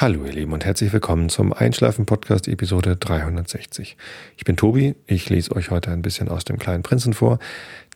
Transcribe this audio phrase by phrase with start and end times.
[0.00, 3.96] Hallo ihr Lieben und herzlich willkommen zum Einschlafen Podcast Episode 360.
[4.36, 7.40] Ich bin Tobi, ich lese euch heute ein bisschen aus dem kleinen Prinzen vor.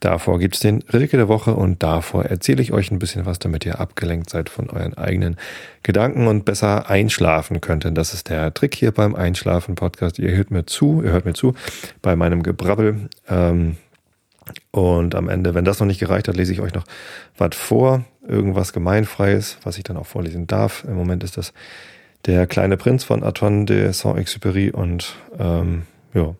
[0.01, 3.65] Davor gibt's den Rilke der Woche und davor erzähle ich euch ein bisschen was, damit
[3.65, 5.37] ihr abgelenkt seid von euren eigenen
[5.85, 7.85] Gedanken und besser einschlafen könnt.
[7.85, 10.19] Denn das ist der Trick hier beim Einschlafen Podcast.
[10.19, 11.54] Ihr hört mir zu, ihr hört mir zu
[12.03, 13.10] bei meinem Gebrabbel.
[13.28, 13.76] Ähm,
[14.72, 16.84] und am Ende, wenn das noch nicht gereicht hat, lese ich euch noch
[17.38, 18.05] was vor.
[18.27, 20.82] Irgendwas Gemeinfreies, was ich dann auch vorlesen darf.
[20.82, 21.52] Im Moment ist das
[22.26, 25.82] der kleine Prinz von Antoine de Saint-Exupéry und ähm,
[26.14, 26.34] ja,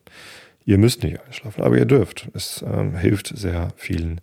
[0.65, 2.29] ihr müsst nicht einschlafen, aber ihr dürft.
[2.35, 4.21] Es ähm, hilft sehr vielen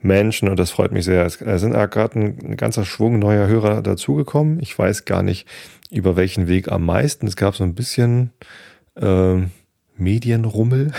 [0.00, 1.24] Menschen und das freut mich sehr.
[1.24, 4.60] Es sind gerade ein, ganzer Schwung neuer Hörer dazugekommen.
[4.60, 5.46] Ich weiß gar nicht,
[5.90, 7.26] über welchen Weg am meisten.
[7.26, 8.30] Es gab so ein bisschen
[8.96, 9.50] ähm,
[9.96, 10.92] Medienrummel.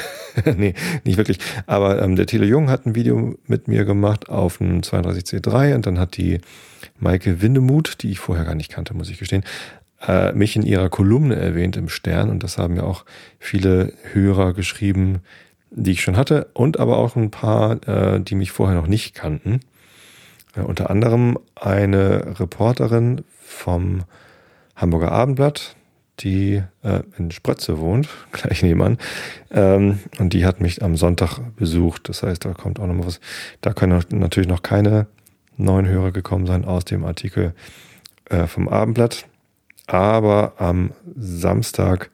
[0.57, 1.39] nee, nicht wirklich.
[1.65, 5.85] Aber ähm, der Thele Jung hat ein Video mit mir gemacht auf dem 32C3 und
[5.85, 6.39] dann hat die
[6.99, 9.43] Maike Windemuth, die ich vorher gar nicht kannte, muss ich gestehen,
[10.07, 13.05] äh, mich in ihrer Kolumne erwähnt im Stern und das haben ja auch
[13.39, 15.21] viele Hörer geschrieben,
[15.71, 19.15] die ich schon hatte und aber auch ein paar, äh, die mich vorher noch nicht
[19.15, 19.59] kannten.
[20.55, 24.03] Äh, unter anderem eine Reporterin vom
[24.75, 25.75] Hamburger Abendblatt,
[26.19, 28.97] die äh, in Sprötze wohnt, gleich nebenan.
[29.51, 32.09] Ähm, und die hat mich am Sonntag besucht.
[32.09, 33.19] Das heißt, da kommt auch noch mal was.
[33.61, 35.07] Da können natürlich noch keine
[35.57, 37.53] neuen Hörer gekommen sein aus dem Artikel
[38.29, 39.25] äh, vom Abendblatt.
[39.87, 42.09] Aber am Samstag,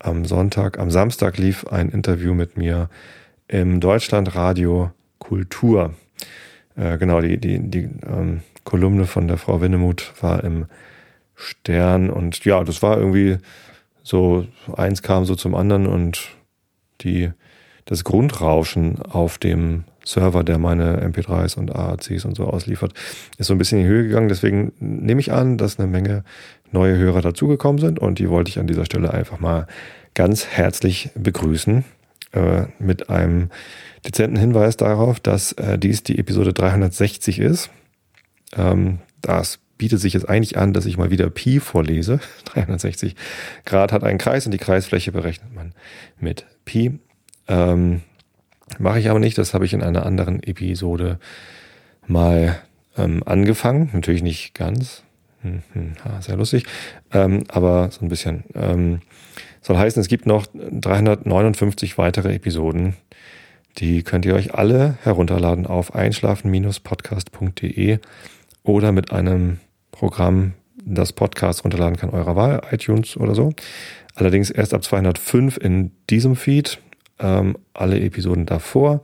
[0.00, 2.88] am Sonntag, am Samstag lief ein Interview mit mir
[3.48, 5.94] im Deutschlandradio Kultur.
[6.76, 10.66] Äh, genau, die, die, die ähm, Kolumne von der Frau Winnemuth war im
[11.34, 13.38] Stern und ja, das war irgendwie
[14.02, 16.30] so, eins kam so zum anderen und
[17.02, 17.30] die,
[17.84, 22.94] das Grundrauschen auf dem Server, der meine MP3s und AACs und so ausliefert,
[23.38, 24.28] ist so ein bisschen in die Höhe gegangen.
[24.28, 26.22] Deswegen nehme ich an, dass eine Menge
[26.70, 29.66] neue Hörer dazugekommen sind und die wollte ich an dieser Stelle einfach mal
[30.14, 31.84] ganz herzlich begrüßen
[32.32, 33.50] äh, mit einem
[34.06, 37.70] dezenten Hinweis darauf, dass äh, dies die Episode 360 ist.
[38.56, 42.20] Ähm, das bietet sich jetzt eigentlich an, dass ich mal wieder Pi vorlese.
[42.44, 43.16] 360
[43.64, 45.72] Grad hat einen Kreis und die Kreisfläche berechnet man
[46.20, 46.98] mit Pi.
[47.48, 48.02] Ähm,
[48.78, 51.18] Mache ich aber nicht, das habe ich in einer anderen Episode
[52.06, 52.60] mal
[52.96, 53.90] ähm, angefangen.
[53.92, 55.02] Natürlich nicht ganz.
[55.42, 56.64] Hm, hm, ha, sehr lustig.
[57.12, 58.44] Ähm, aber so ein bisschen.
[58.54, 59.00] Ähm,
[59.60, 62.94] soll heißen, es gibt noch 359 weitere Episoden.
[63.78, 67.98] Die könnt ihr euch alle herunterladen auf einschlafen-podcast.de
[68.62, 69.58] oder mit einem
[69.90, 73.52] Programm, das Podcast runterladen kann, eurer Wahl, iTunes oder so.
[74.14, 76.78] Allerdings erst ab 205 in diesem Feed
[77.18, 79.02] ähm, alle Episoden davor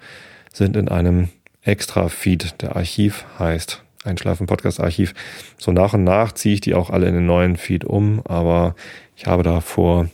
[0.52, 1.28] sind in einem
[1.62, 3.82] extra Feed, der Archiv heißt.
[4.04, 5.14] Einschlafen Podcast Archiv.
[5.58, 8.74] So nach und nach ziehe ich die auch alle in den neuen Feed um, aber
[9.16, 10.08] ich habe da vor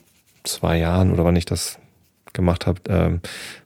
[0.45, 1.79] zwei Jahren oder wann ich das
[2.35, 3.21] gemacht habe, ähm,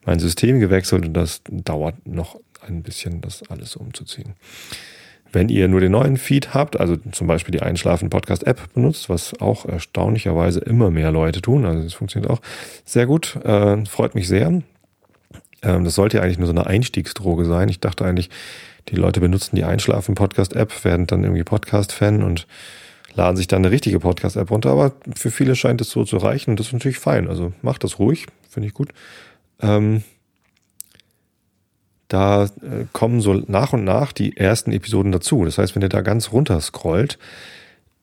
[0.04, 4.34] mein System gewechselt und das dauert noch ein bisschen, das alles umzuziehen.
[5.32, 9.08] Wenn ihr nur den neuen Feed habt, also zum Beispiel die Einschlafen Podcast App benutzt,
[9.08, 12.40] was auch erstaunlicherweise immer mehr Leute tun, also es funktioniert auch
[12.84, 14.62] sehr gut, äh, freut mich sehr.
[15.62, 17.68] Ähm, das sollte ja eigentlich nur so eine Einstiegsdroge sein.
[17.68, 18.30] Ich dachte eigentlich,
[18.88, 22.46] die Leute benutzen die Einschlafen Podcast App, werden dann irgendwie Podcast-Fan und
[23.14, 26.50] laden sich dann eine richtige Podcast-App runter, aber für viele scheint es so zu reichen
[26.50, 27.28] und das ist natürlich fein.
[27.28, 28.90] Also macht das ruhig, finde ich gut.
[29.60, 30.02] Ähm,
[32.12, 35.44] da äh, kommen so nach und nach die ersten Episoden dazu.
[35.44, 37.18] Das heißt, wenn ihr da ganz runter scrollt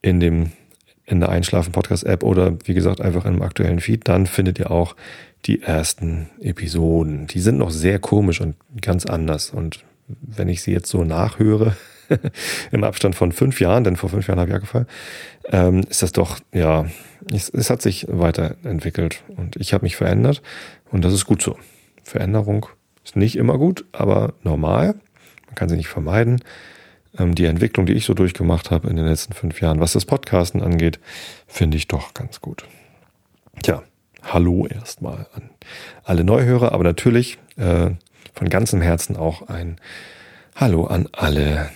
[0.02, 0.52] in dem
[1.06, 4.70] in der Einschlafen Podcast App oder wie gesagt einfach im aktuellen Feed, dann findet ihr
[4.70, 4.96] auch
[5.46, 7.26] die ersten Episoden.
[7.26, 9.50] Die sind noch sehr komisch und ganz anders.
[9.50, 11.76] Und wenn ich sie jetzt so nachhöre,
[12.72, 14.88] im Abstand von fünf Jahren, denn vor fünf Jahren habe ich angefangen,
[15.46, 16.86] ähm, ist das doch, ja,
[17.34, 20.42] es, es hat sich weiterentwickelt und ich habe mich verändert
[20.92, 21.58] und das ist gut so.
[22.04, 22.68] Veränderung
[23.04, 24.96] ist nicht immer gut, aber normal.
[25.48, 26.44] Man kann sie nicht vermeiden.
[27.18, 30.06] Ähm, die Entwicklung, die ich so durchgemacht habe in den letzten fünf Jahren, was das
[30.06, 31.00] Podcasten angeht,
[31.48, 32.66] finde ich doch ganz gut.
[33.64, 33.84] Tja,
[34.24, 35.50] hallo erstmal an
[36.04, 37.92] alle Neuhörer, aber natürlich äh,
[38.34, 39.78] von ganzem Herzen auch ein
[40.56, 41.70] Hallo an alle,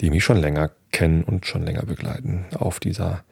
[0.00, 3.24] die mich schon länger kennen und schon länger begleiten auf dieser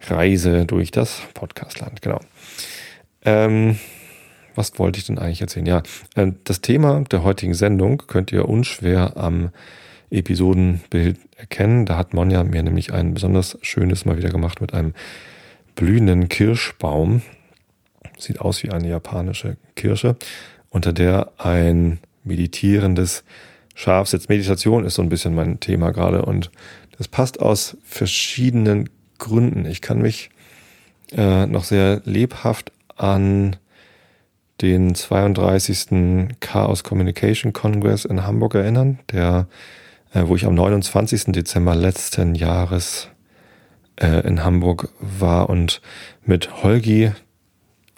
[0.00, 2.00] Reise durch das Podcastland.
[2.00, 2.20] Genau.
[3.24, 3.78] Ähm,
[4.54, 5.66] was wollte ich denn eigentlich erzählen?
[5.66, 5.82] Ja,
[6.14, 9.50] äh, das Thema der heutigen Sendung könnt ihr unschwer am
[10.10, 11.86] Episodenbild erkennen.
[11.86, 14.94] Da hat Monja mir nämlich ein besonders schönes mal wieder gemacht mit einem
[15.74, 17.22] blühenden Kirschbaum.
[18.18, 20.16] Sieht aus wie eine japanische Kirsche,
[20.70, 23.24] unter der ein meditierendes
[23.74, 24.28] Schaf sitzt.
[24.28, 26.50] Meditation ist so ein bisschen mein Thema gerade und
[26.96, 29.66] Das passt aus verschiedenen Gründen.
[29.66, 30.30] Ich kann mich
[31.12, 33.56] äh, noch sehr lebhaft an
[34.60, 36.28] den 32.
[36.40, 39.46] Chaos Communication Congress in Hamburg erinnern, der,
[40.12, 41.32] äh, wo ich am 29.
[41.32, 43.08] Dezember letzten Jahres
[43.96, 45.80] äh, in Hamburg war und
[46.24, 47.12] mit Holgi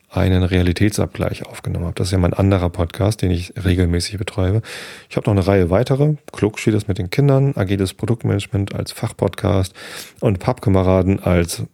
[0.08, 1.94] einen Realitätsabgleich aufgenommen habe.
[1.94, 4.62] Das ist ja mein anderer Podcast, den ich regelmäßig betreibe.
[5.11, 6.14] Ich habe noch eine Reihe weitere.
[6.32, 9.75] Klug steht das mit den Kindern, agiles Produktmanagement als Fachpodcast
[10.20, 11.64] und Pappkameraden als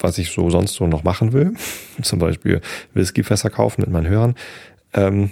[0.00, 1.54] was ich so sonst so noch machen will.
[2.02, 2.60] Zum Beispiel
[2.94, 4.34] Whiskyfässer kaufen mit meinen Hörern.
[4.92, 5.30] Ähm,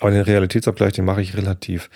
[0.00, 1.90] aber den Realitätsabgleich, den mache ich relativ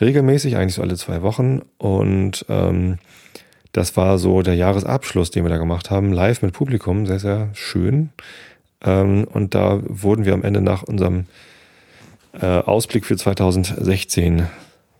[0.00, 1.62] regelmäßig, eigentlich so alle zwei Wochen.
[1.78, 2.98] Und ähm,
[3.72, 7.50] das war so der Jahresabschluss, den wir da gemacht haben, live mit Publikum, sehr, sehr
[7.54, 8.10] schön.
[8.82, 11.26] Ähm, und da wurden wir am Ende nach unserem
[12.40, 14.46] äh, Ausblick für 2016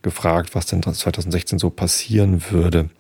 [0.02, 2.91] gefragt, was denn 2016 so passieren würde.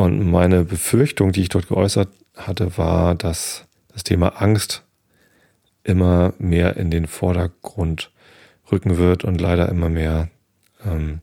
[0.00, 4.82] Und meine Befürchtung, die ich dort geäußert hatte, war, dass das Thema Angst
[5.84, 8.10] immer mehr in den Vordergrund
[8.72, 10.30] rücken wird und leider immer mehr
[10.86, 11.20] ähm,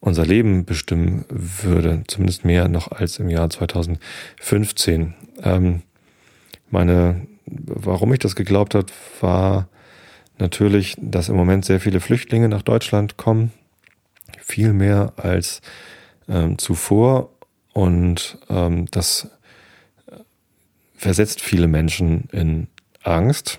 [0.00, 5.14] unser Leben bestimmen würde, zumindest mehr noch als im Jahr 2015.
[5.42, 5.80] Ähm,
[6.68, 8.92] meine, warum ich das geglaubt habe,
[9.22, 9.66] war
[10.38, 13.50] natürlich, dass im Moment sehr viele Flüchtlinge nach Deutschland kommen,
[14.42, 15.62] viel mehr als
[16.28, 17.31] ähm, zuvor
[17.72, 19.28] und ähm, das
[20.94, 22.68] versetzt viele Menschen in
[23.02, 23.58] Angst.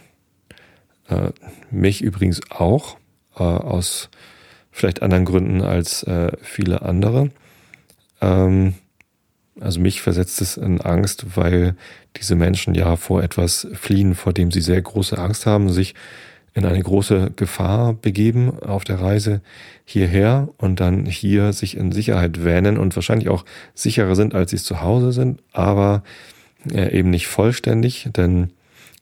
[1.09, 1.31] Äh,
[1.71, 2.97] mich übrigens auch,
[3.35, 4.09] äh, aus
[4.71, 7.31] vielleicht anderen Gründen als äh, viele andere.
[8.21, 8.75] Ähm,
[9.59, 11.75] also mich versetzt es in Angst, weil
[12.17, 15.93] diese Menschen ja vor etwas fliehen, vor dem sie sehr große Angst haben, sich
[16.53, 19.41] in eine große Gefahr begeben auf der Reise
[19.85, 24.57] hierher und dann hier sich in Sicherheit wähnen und wahrscheinlich auch sicherer sind, als sie
[24.57, 26.03] es zu Hause sind, aber
[26.71, 28.51] äh, eben nicht vollständig, denn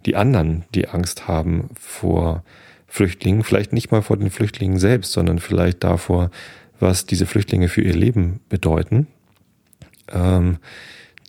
[0.06, 2.44] die anderen, die Angst haben vor
[2.88, 6.32] Flüchtlingen, vielleicht nicht mal vor den Flüchtlingen selbst, sondern vielleicht davor,
[6.80, 9.08] was diese Flüchtlinge für ihr Leben bedeuten,
[10.12, 10.58] ähm,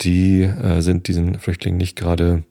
[0.00, 2.44] die äh, sind diesen Flüchtlingen nicht gerade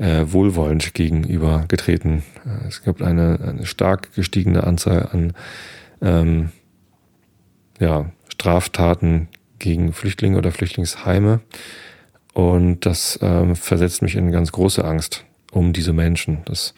[0.00, 2.22] äh, wohlwollend gegenüber getreten.
[2.46, 5.32] Äh, es gibt eine, eine stark gestiegene Anzahl an
[6.00, 6.50] ähm,
[7.78, 11.40] ja, Straftaten gegen Flüchtlinge oder Flüchtlingsheime.
[12.32, 16.38] Und das ähm, versetzt mich in ganz große Angst um diese Menschen.
[16.46, 16.74] Das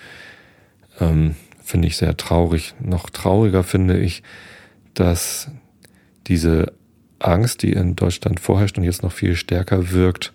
[0.99, 2.75] ähm, finde ich sehr traurig.
[2.81, 4.23] Noch trauriger finde ich,
[4.95, 5.49] dass
[6.27, 6.73] diese
[7.21, 10.33] Angst, die in Deutschland vorherrscht und jetzt noch viel stärker wirkt,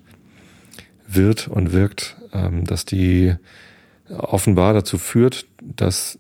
[1.08, 3.36] wird und wirkt, ähm, dass die
[4.10, 6.20] offenbar dazu führt, dass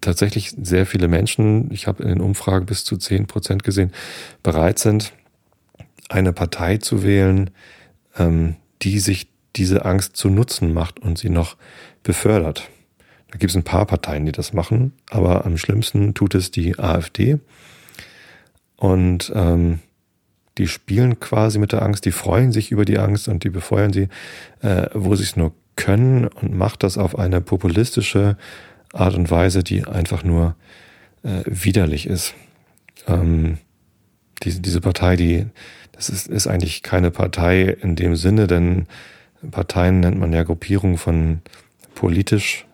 [0.00, 3.92] tatsächlich sehr viele Menschen, ich habe in den Umfragen bis zu zehn Prozent gesehen,
[4.42, 5.12] bereit sind,
[6.08, 7.50] eine Partei zu wählen,
[8.18, 11.56] ähm, die sich diese Angst zu Nutzen macht und sie noch
[12.02, 12.68] befördert.
[13.30, 16.78] Da gibt es ein paar Parteien, die das machen, aber am schlimmsten tut es die
[16.78, 17.38] AfD.
[18.76, 19.80] Und ähm,
[20.58, 23.92] die spielen quasi mit der Angst, die freuen sich über die Angst und die befeuern
[23.92, 24.08] sie,
[24.60, 28.36] äh, wo sie es nur können und macht das auf eine populistische
[28.92, 30.54] Art und Weise, die einfach nur
[31.22, 32.34] äh, widerlich ist.
[33.06, 33.58] Ähm,
[34.42, 35.46] diese, diese Partei, die,
[35.92, 38.86] das ist, ist eigentlich keine Partei in dem Sinne, denn
[39.50, 41.40] Parteien nennt man ja Gruppierungen von
[41.94, 42.66] politisch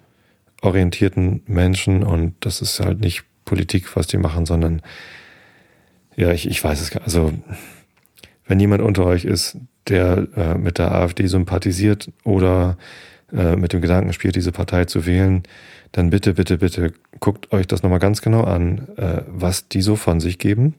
[0.60, 4.82] orientierten Menschen und das ist halt nicht Politik, was die machen, sondern
[6.16, 7.32] ja, ich, ich weiß es gar Also,
[8.48, 12.76] wenn jemand unter euch ist, der äh, mit der AfD sympathisiert oder
[13.32, 15.42] äh, mit dem Gedanken spielt, diese Partei zu wählen,
[15.92, 19.96] dann bitte, bitte, bitte guckt euch das nochmal ganz genau an, äh, was die so
[19.96, 20.74] von sich geben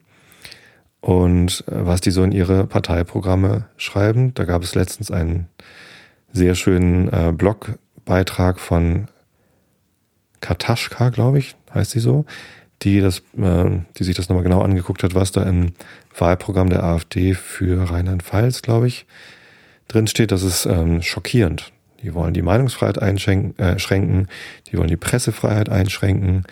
[0.99, 4.33] und äh, was die so in ihre Parteiprogramme schreiben.
[4.33, 5.47] Da gab es letztens einen
[6.31, 9.07] sehr schönen äh, Blogbeitrag von
[10.41, 12.25] Kataschka, glaube ich, heißt sie so,
[12.81, 15.73] die das, äh, die sich das nochmal genau angeguckt hat, was da im
[16.17, 19.05] Wahlprogramm der AfD für Rheinland-Pfalz, glaube ich,
[19.87, 20.31] drin steht.
[20.31, 21.71] Das ist ähm, schockierend.
[22.01, 23.75] Die wollen die Meinungsfreiheit einschränken, äh,
[24.71, 26.43] die wollen die Pressefreiheit einschränken,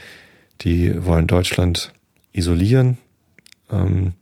[0.62, 1.94] die wollen Deutschland
[2.34, 2.98] isolieren.
[3.72, 4.14] Ähm,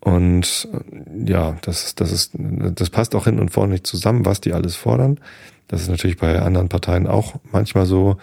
[0.00, 4.40] und äh, ja, das, das, ist, das passt auch hin und vorne nicht zusammen, was
[4.40, 5.20] die alles fordern.
[5.66, 8.16] Das ist natürlich bei anderen Parteien auch manchmal so.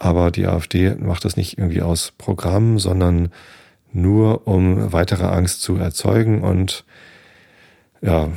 [0.00, 3.32] Aber die AfD macht das nicht irgendwie aus Programm, sondern
[3.92, 6.84] nur um weitere Angst zu erzeugen und
[8.00, 8.30] ja,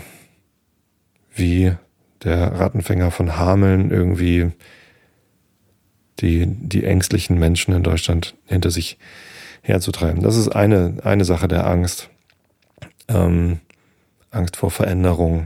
[1.36, 1.74] wie
[2.24, 4.52] der Rattenfänger von Hameln irgendwie
[6.20, 8.98] die, die ängstlichen Menschen in Deutschland hinter sich
[9.62, 10.24] herzutreiben.
[10.24, 12.10] Das ist eine, eine Sache der Angst.
[13.08, 13.60] Ähm,
[14.32, 15.46] Angst vor Veränderung.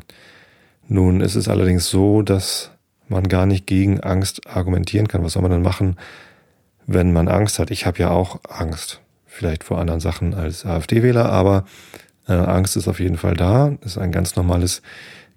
[0.87, 2.71] Nun ist es allerdings so, dass
[3.07, 5.23] man gar nicht gegen Angst argumentieren kann.
[5.23, 5.97] Was soll man dann machen,
[6.85, 7.71] wenn man Angst hat?
[7.71, 11.65] Ich habe ja auch Angst, vielleicht vor anderen Sachen als AfD-Wähler, aber
[12.27, 13.75] äh, Angst ist auf jeden Fall da.
[13.81, 14.81] Das ist ein ganz normales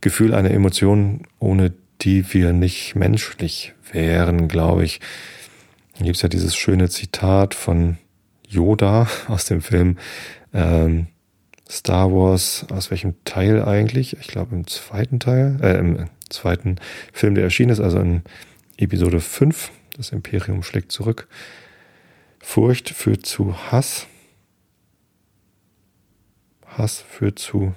[0.00, 5.00] Gefühl, eine Emotion, ohne die wir nicht menschlich wären, glaube ich.
[5.98, 7.98] Da gibt es ja dieses schöne Zitat von
[8.46, 9.98] Yoda aus dem Film
[10.54, 11.08] ähm,
[11.68, 14.16] Star Wars, aus welchem Teil eigentlich?
[14.18, 16.76] Ich glaube im zweiten Teil, äh, im zweiten
[17.12, 18.22] Film, der erschienen ist, also in
[18.76, 21.28] Episode 5, das Imperium schlägt zurück.
[22.40, 24.06] Furcht führt zu Hass.
[26.66, 27.74] Hass führt zu.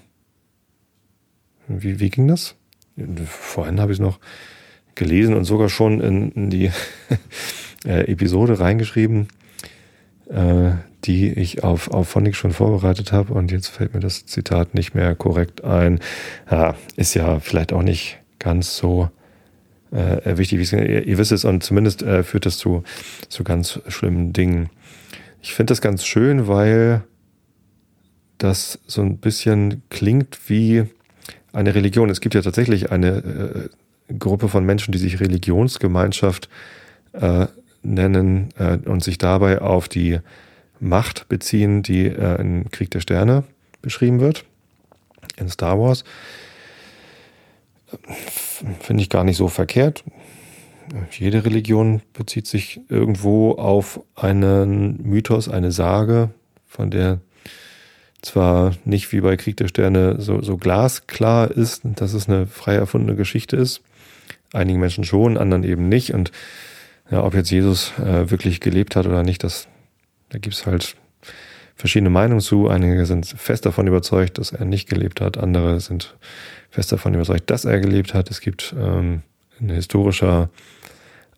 [1.68, 2.56] Wie, wie ging das?
[3.26, 4.20] Vorhin habe ich es noch
[4.96, 6.72] gelesen und sogar schon in, in die
[7.86, 9.28] äh, Episode reingeschrieben.
[10.30, 14.74] Äh, die ich auf, auf Phonic schon vorbereitet habe und jetzt fällt mir das Zitat
[14.74, 16.00] nicht mehr korrekt ein.
[16.50, 19.10] Ja, ist ja vielleicht auch nicht ganz so
[19.92, 22.84] äh, wichtig, wie es, ihr, ihr, wisst es und zumindest äh, führt das zu,
[23.30, 24.70] zu ganz schlimmen Dingen.
[25.42, 27.04] Ich finde das ganz schön, weil
[28.38, 30.86] das so ein bisschen klingt wie
[31.54, 32.10] eine Religion.
[32.10, 33.70] Es gibt ja tatsächlich eine
[34.10, 36.50] äh, Gruppe von Menschen, die sich Religionsgemeinschaft
[37.14, 37.48] äh,
[37.84, 40.20] nennen äh, und sich dabei auf die
[40.80, 43.44] Macht beziehen, die äh, in Krieg der Sterne
[43.82, 44.46] beschrieben wird,
[45.38, 46.04] in Star Wars.
[48.80, 50.04] Finde ich gar nicht so verkehrt.
[51.12, 56.32] Jede Religion bezieht sich irgendwo auf einen Mythos, eine Sage,
[56.68, 57.22] von der
[58.22, 62.76] zwar nicht wie bei Krieg der Sterne so, so glasklar ist, dass es eine frei
[62.76, 63.82] erfundene Geschichte ist.
[64.54, 66.14] Einigen Menschen schon, anderen eben nicht.
[66.14, 66.32] Und
[67.10, 69.68] ja, ob jetzt Jesus äh, wirklich gelebt hat oder nicht, das
[70.30, 70.96] da gibt's halt
[71.82, 72.70] verschiedene Meinungen zu.
[72.70, 75.40] Einige sind fest davon überzeugt, dass er nicht gelebt hat.
[75.40, 76.16] Andere sind
[76.70, 78.30] fest davon überzeugt, dass er gelebt hat.
[78.30, 79.24] Es gibt ähm,
[79.60, 80.50] in historischer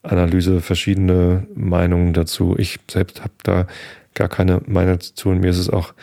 [0.01, 2.55] Analyse verschiedene Meinungen dazu.
[2.57, 3.67] Ich selbst habe da
[4.15, 5.93] gar keine Meinung dazu und mir ist es auch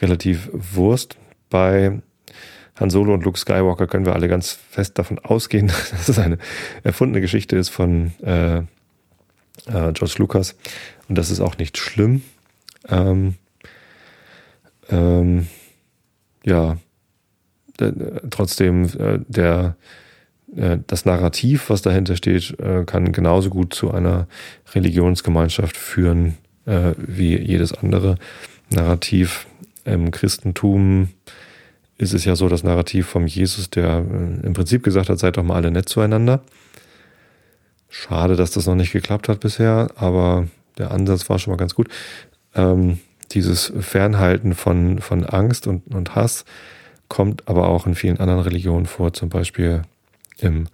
[0.00, 1.18] relativ Wurst.
[1.50, 2.00] Bei
[2.76, 6.38] Han Solo und Luke Skywalker können wir alle ganz fest davon ausgehen, dass es eine
[6.84, 8.62] erfundene Geschichte ist von äh, äh,
[9.92, 10.56] George Lucas.
[11.06, 12.22] Und das ist auch nicht schlimm.
[12.88, 13.34] Ähm,
[14.90, 15.46] ähm,
[16.44, 16.76] ja,
[18.30, 19.76] trotzdem äh, der
[20.56, 24.26] äh, das Narrativ, was dahinter steht, äh, kann genauso gut zu einer
[24.74, 26.36] Religionsgemeinschaft führen
[26.96, 28.16] wie jedes andere
[28.68, 29.46] Narrativ.
[29.84, 31.08] Im Christentum
[31.96, 34.04] ist es ja so das Narrativ vom Jesus, der
[34.42, 36.42] im Prinzip gesagt hat, seid doch mal alle nett zueinander.
[37.88, 40.46] Schade, dass das noch nicht geklappt hat bisher, aber
[40.78, 41.88] der Ansatz war schon mal ganz gut
[42.54, 43.00] ähm,
[43.32, 46.44] dieses Fernhalten von, von Angst und, und Hass
[47.08, 49.82] kommt aber auch in vielen anderen Religionen vor, zum Beispiel
[50.38, 50.68] im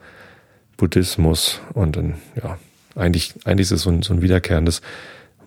[0.77, 1.61] Buddhismus.
[1.73, 2.59] Und in, ja,
[2.95, 4.83] eigentlich, eigentlich ist es so ein, so ein wiederkehrendes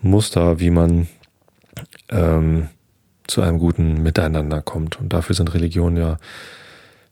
[0.02, 1.08] Muster, wie man
[2.10, 2.70] ähm,
[3.28, 5.00] zu einem guten Miteinander kommt.
[5.00, 6.18] Und dafür sind Religionen ja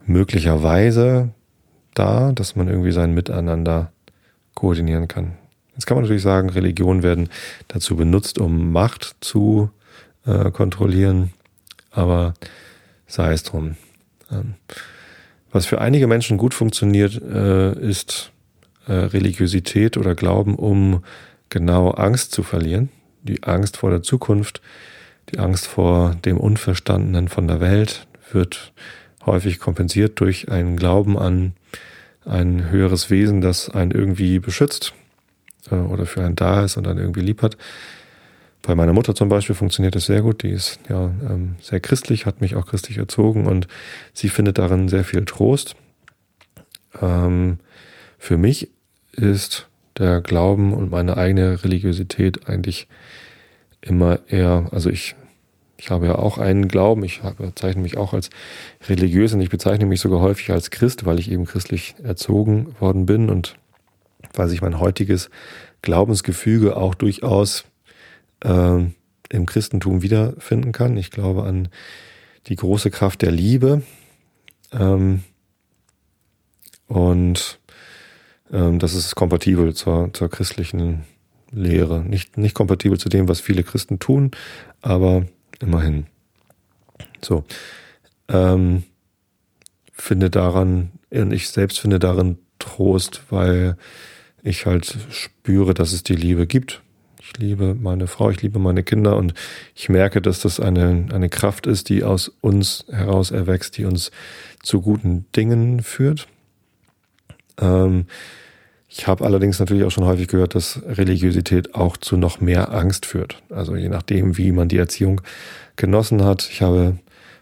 [0.06, 1.30] möglicherweise
[1.94, 3.92] da, dass man irgendwie sein Miteinander
[4.54, 5.34] koordinieren kann.
[5.74, 7.30] Jetzt kann man natürlich sagen, Religionen werden
[7.68, 9.70] dazu benutzt, um Macht zu
[10.28, 11.32] äh, kontrollieren,
[11.92, 12.34] aber
[13.08, 13.76] sei es drum.
[14.32, 14.56] Ähm,
[15.52, 18.32] was für einige Menschen gut funktioniert, äh, ist
[18.88, 21.04] äh, Religiosität oder Glauben, um
[21.50, 22.90] genau Angst zu verlieren.
[23.24, 24.62] Die Angst vor der Zukunft,
[25.32, 28.74] die Angst vor dem Unverstandenen von der Welt wird
[29.26, 31.54] häufig kompensiert durch einen Glauben an
[32.26, 34.94] ein höheres Wesen, das einen irgendwie beschützt,
[35.72, 37.58] äh, oder für einen da ist und dann irgendwie lieb hat.
[38.68, 40.44] Bei meiner Mutter zum Beispiel funktioniert das sehr gut.
[40.44, 43.66] Die ist ja ähm, sehr christlich, hat mich auch christlich erzogen und
[44.12, 45.78] sie findet darin sehr viel Trost.
[47.02, 47.60] Ähm,
[48.18, 48.70] für mich
[49.14, 52.90] ist der Glauben und meine eigene Religiosität eigentlich
[53.80, 55.16] immer eher, also ich,
[55.78, 58.30] ich habe ja auch einen Glauben, ich bezeichne mich auch als
[58.90, 63.06] religiös und ich bezeichne mich sogar häufig als Christ, weil ich eben christlich erzogen worden
[63.06, 63.56] bin und
[64.34, 65.30] weil sich mein heutiges
[65.82, 67.64] Glaubensgefüge auch durchaus
[68.44, 68.80] äh,
[69.30, 70.98] im Christentum wiederfinden kann.
[70.98, 71.70] Ich glaube an
[72.48, 73.82] die große Kraft der Liebe
[74.72, 75.24] ähm,
[76.88, 77.60] und
[78.52, 81.04] ähm, das ist kompatibel zur, zur christlichen
[81.52, 82.02] Lehre.
[82.02, 84.32] Nicht, nicht kompatibel zu dem, was viele Christen tun,
[84.82, 85.26] aber
[85.60, 86.08] immerhin.
[87.22, 87.44] So.
[88.30, 88.84] Ähm,
[89.94, 93.78] finde daran, ich selbst finde darin Trost, weil
[94.44, 96.82] ich halt spüre, dass es die Liebe gibt.
[97.20, 99.34] Ich liebe meine Frau, ich liebe meine Kinder und
[99.76, 104.12] ich merke, dass das eine, eine Kraft ist, die aus uns heraus erwächst, die uns
[104.62, 106.28] zu guten Dingen führt.
[107.60, 108.06] Ähm,
[108.90, 113.06] ich habe allerdings natürlich auch schon häufig gehört, dass Religiosität auch zu noch mehr Angst
[113.06, 113.42] führt.
[113.50, 115.22] Also je nachdem, wie man die Erziehung
[115.76, 116.48] genossen hat.
[116.50, 116.98] Ich habe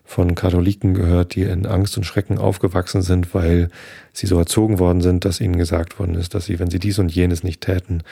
[0.05, 3.69] von Katholiken gehört, die in Angst und Schrecken aufgewachsen sind, weil
[4.13, 6.99] sie so erzogen worden sind, dass ihnen gesagt worden ist, dass sie, wenn sie dies
[6.99, 8.03] und jenes nicht täten,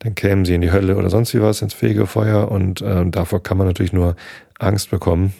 [0.00, 3.42] dann kämen sie in die Hölle oder sonst wie was, ins Fegefeuer und äh, davor
[3.42, 4.16] kann man natürlich nur
[4.58, 5.32] Angst bekommen.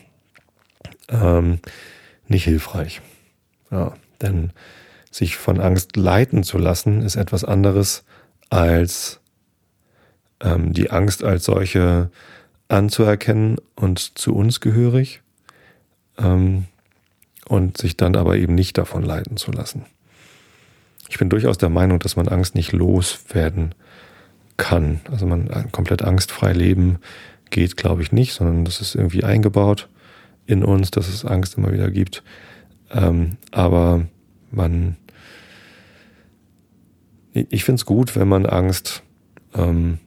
[1.09, 1.59] Ähm,
[2.29, 3.03] nicht hilfreich.
[3.71, 4.53] Ja, denn
[5.11, 8.05] sich von Angst leiten zu lassen, ist etwas anderes
[8.49, 9.21] als
[10.41, 12.11] ähm, die Angst als solche
[12.69, 15.23] anzuerkennen und zu uns gehörig
[16.19, 16.65] ähm,
[17.49, 19.85] und sich dann aber eben nicht davon leiten zu lassen.
[21.09, 23.75] Ich bin durchaus der Meinung, dass man Angst nicht loswerden
[24.57, 25.01] kann.
[25.11, 26.99] Also man äh, komplett angstfrei leben
[27.51, 29.89] geht, glaube ich, nicht, sondern das ist irgendwie eingebaut
[30.47, 32.23] in uns, dass es Angst immer wieder gibt.
[32.91, 34.07] Ähm, aber
[34.51, 34.97] man,
[37.33, 39.03] ich finde es gut, wenn man Angst
[39.55, 39.99] ähm,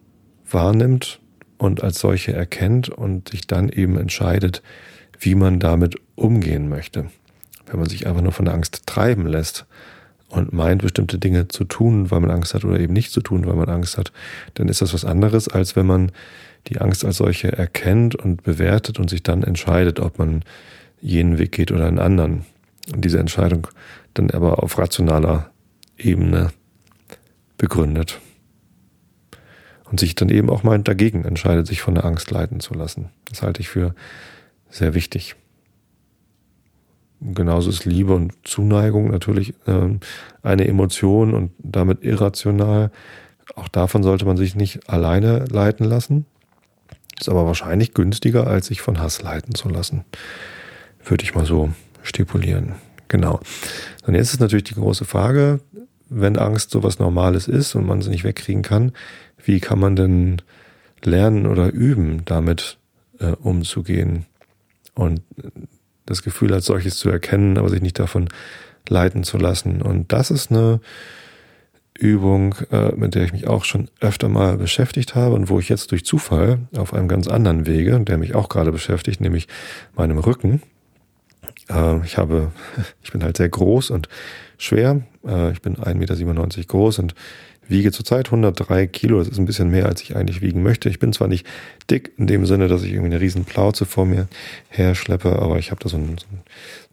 [0.49, 1.19] wahrnimmt
[1.57, 4.61] und als solche erkennt und sich dann eben entscheidet,
[5.19, 7.09] wie man damit umgehen möchte.
[7.67, 9.65] Wenn man sich einfach nur von der Angst treiben lässt
[10.29, 13.45] und meint, bestimmte Dinge zu tun, weil man Angst hat oder eben nicht zu tun,
[13.45, 14.11] weil man Angst hat,
[14.55, 16.11] dann ist das was anderes, als wenn man
[16.67, 20.43] die Angst als solche erkennt und bewertet und sich dann entscheidet, ob man
[21.01, 22.45] jenen Weg geht oder einen anderen.
[22.93, 23.67] Und diese Entscheidung
[24.13, 25.51] dann aber auf rationaler
[25.97, 26.51] Ebene
[27.57, 28.19] begründet.
[29.89, 33.09] Und sich dann eben auch mal dagegen entscheidet, sich von der Angst leiten zu lassen.
[33.29, 33.95] Das halte ich für
[34.69, 35.35] sehr wichtig.
[37.21, 39.97] Genauso ist Liebe und Zuneigung natürlich äh,
[40.41, 42.91] eine Emotion und damit irrational.
[43.55, 46.25] Auch davon sollte man sich nicht alleine leiten lassen.
[47.19, 50.05] Ist aber wahrscheinlich günstiger, als sich von Hass leiten zu lassen.
[51.03, 51.71] Würde ich mal so
[52.03, 52.75] stipulieren.
[53.10, 53.41] Genau.
[54.05, 55.60] Und jetzt ist natürlich die große Frage,
[56.08, 58.93] wenn Angst sowas Normales ist und man sie nicht wegkriegen kann,
[59.43, 60.41] wie kann man denn
[61.03, 62.77] lernen oder üben, damit
[63.19, 64.25] äh, umzugehen?
[64.95, 65.21] Und
[66.06, 68.30] das Gefühl als solches zu erkennen, aber sich nicht davon
[68.88, 69.82] leiten zu lassen.
[69.82, 70.80] Und das ist eine
[71.97, 75.69] Übung, äh, mit der ich mich auch schon öfter mal beschäftigt habe und wo ich
[75.69, 79.47] jetzt durch Zufall auf einem ganz anderen Wege, der mich auch gerade beschäftigt, nämlich
[79.95, 80.62] meinem Rücken.
[81.69, 82.52] Äh, ich habe,
[83.04, 84.08] ich bin halt sehr groß und
[84.58, 85.02] schwer.
[85.28, 87.15] Äh, ich bin 1,97 Meter groß und
[87.69, 89.19] wiege zurzeit 103 Kilo.
[89.19, 90.89] Das ist ein bisschen mehr, als ich eigentlich wiegen möchte.
[90.89, 91.45] Ich bin zwar nicht
[91.89, 94.27] dick in dem Sinne, dass ich irgendwie eine riesen Plauze vor mir
[94.69, 96.43] her schleppe, aber ich habe da so einen, so einen,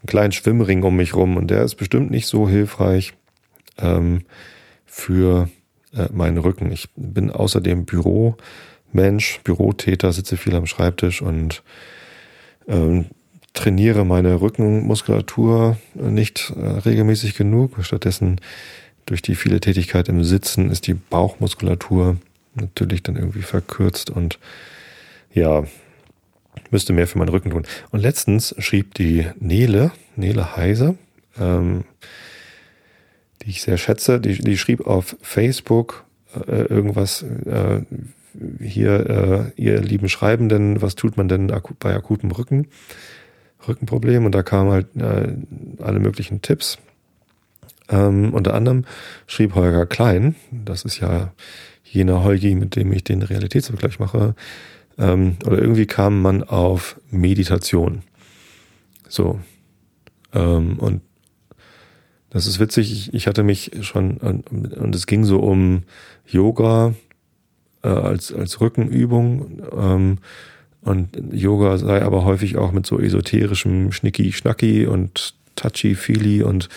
[0.07, 3.15] kleinen Schwimmring um mich rum und der ist bestimmt nicht so hilfreich
[3.79, 4.23] ähm,
[4.85, 5.49] für
[5.95, 6.71] äh, meinen Rücken.
[6.71, 11.63] Ich bin außerdem Büromensch, Bürotäter, sitze viel am Schreibtisch und
[12.69, 13.07] ähm,
[13.57, 17.73] trainiere meine Rückenmuskulatur nicht äh, regelmäßig genug.
[17.81, 18.41] Stattdessen
[19.07, 22.17] durch die viele Tätigkeit im Sitzen ist die Bauchmuskulatur
[22.55, 24.39] natürlich dann irgendwie verkürzt und
[25.33, 25.65] ja,
[26.71, 27.67] müsste mehr für meinen Rücken tun.
[27.91, 30.97] Und letztens schrieb die Nele, Nele Heise,
[31.39, 31.85] ähm,
[33.43, 37.83] die ich sehr schätze, die, die schrieb auf Facebook äh, irgendwas äh,
[38.61, 42.69] hier, äh, ihr lieben Schreibenden, was tut man denn bei akutem Rücken,
[43.67, 44.27] Rückenproblem?
[44.27, 45.35] Und da kamen halt äh,
[45.83, 46.79] alle möglichen Tipps.
[47.89, 48.85] Ähm, unter anderem
[49.27, 51.33] schrieb Holger Klein, das ist ja
[51.85, 54.35] jener Holgi, mit dem ich den Realitätsvergleich mache,
[54.99, 58.03] ähm, oder irgendwie kam man auf Meditation.
[59.09, 59.41] So.
[60.33, 61.03] Ähm, und
[62.31, 65.85] das ist witzig, ich, ich hatte mich schon, und es ging so um
[66.27, 66.95] Yoga
[67.83, 69.63] äh, als, als Rückenübung.
[69.73, 70.19] Ähm,
[70.83, 76.69] und Yoga sei aber häufig auch mit so esoterischem Schnicki-Schnacki und Touchy-Feely und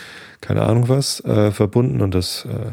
[0.42, 2.72] keine Ahnung was äh, verbunden und das, äh,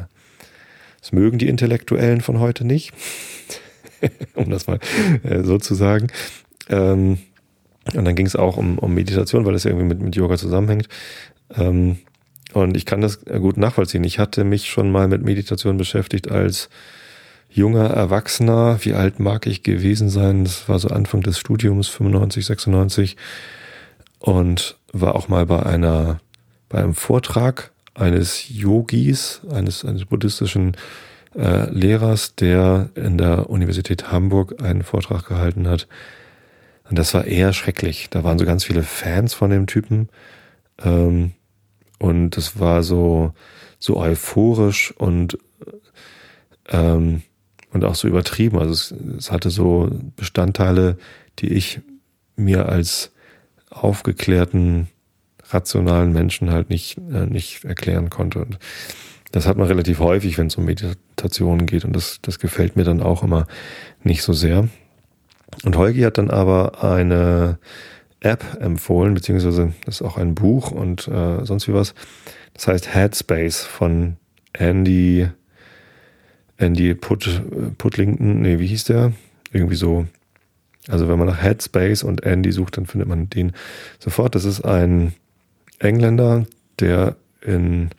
[1.01, 2.93] das mögen die Intellektuellen von heute nicht,
[4.35, 4.79] um das mal
[5.23, 6.09] äh, so zu sagen.
[6.69, 7.19] Ähm,
[7.95, 10.89] und dann ging es auch um, um Meditation, weil es irgendwie mit, mit Yoga zusammenhängt.
[11.55, 11.99] Ähm,
[12.53, 14.05] und ich kann das gut nachvollziehen.
[14.05, 16.69] Ich hatte mich schon mal mit Meditation beschäftigt als
[17.51, 18.79] junger Erwachsener.
[18.83, 20.45] Wie alt mag ich gewesen sein?
[20.45, 23.17] Das war so Anfang des Studiums, 95, 96.
[24.19, 26.21] Und war auch mal bei einer
[26.69, 30.77] bei einem Vortrag eines Yogis, eines, eines buddhistischen
[31.35, 35.87] äh, Lehrers, der in der Universität Hamburg einen Vortrag gehalten hat.
[36.89, 38.09] Und das war eher schrecklich.
[38.11, 40.09] Da waren so ganz viele Fans von dem Typen.
[40.83, 41.33] Ähm,
[41.99, 43.33] und das war so,
[43.79, 45.39] so euphorisch und
[46.69, 47.23] ähm,
[47.73, 48.59] und auch so übertrieben.
[48.59, 50.97] Also es, es hatte so Bestandteile,
[51.39, 51.81] die ich
[52.37, 53.13] mir als
[53.83, 54.89] aufgeklärten,
[55.51, 58.41] rationalen Menschen halt nicht, äh, nicht erklären konnte.
[58.41, 58.59] Und
[59.33, 61.85] das hat man relativ häufig, wenn es um Meditationen geht.
[61.85, 63.47] Und das, das gefällt mir dann auch immer
[64.03, 64.69] nicht so sehr.
[65.65, 67.59] Und Holgi hat dann aber eine
[68.21, 71.95] App empfohlen, beziehungsweise das ist auch ein Buch und äh, sonst wie was.
[72.55, 74.17] Das heißt Headspace von
[74.53, 75.29] Andy,
[76.57, 77.43] Andy Put,
[77.79, 79.13] Putlington, nee, wie hieß der?
[79.53, 80.07] Irgendwie so.
[80.89, 83.53] Also wenn man nach Headspace und Andy sucht, dann findet man den
[83.99, 84.35] sofort.
[84.35, 85.15] Das ist ein
[85.79, 86.47] Engländer,
[86.79, 87.91] der in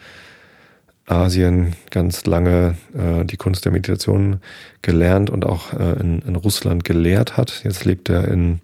[1.05, 4.41] Asien ganz lange äh, die Kunst der Meditation
[4.81, 7.63] gelernt und auch äh, in, in, Russland gelehrt hat.
[7.63, 8.59] Jetzt lebt er in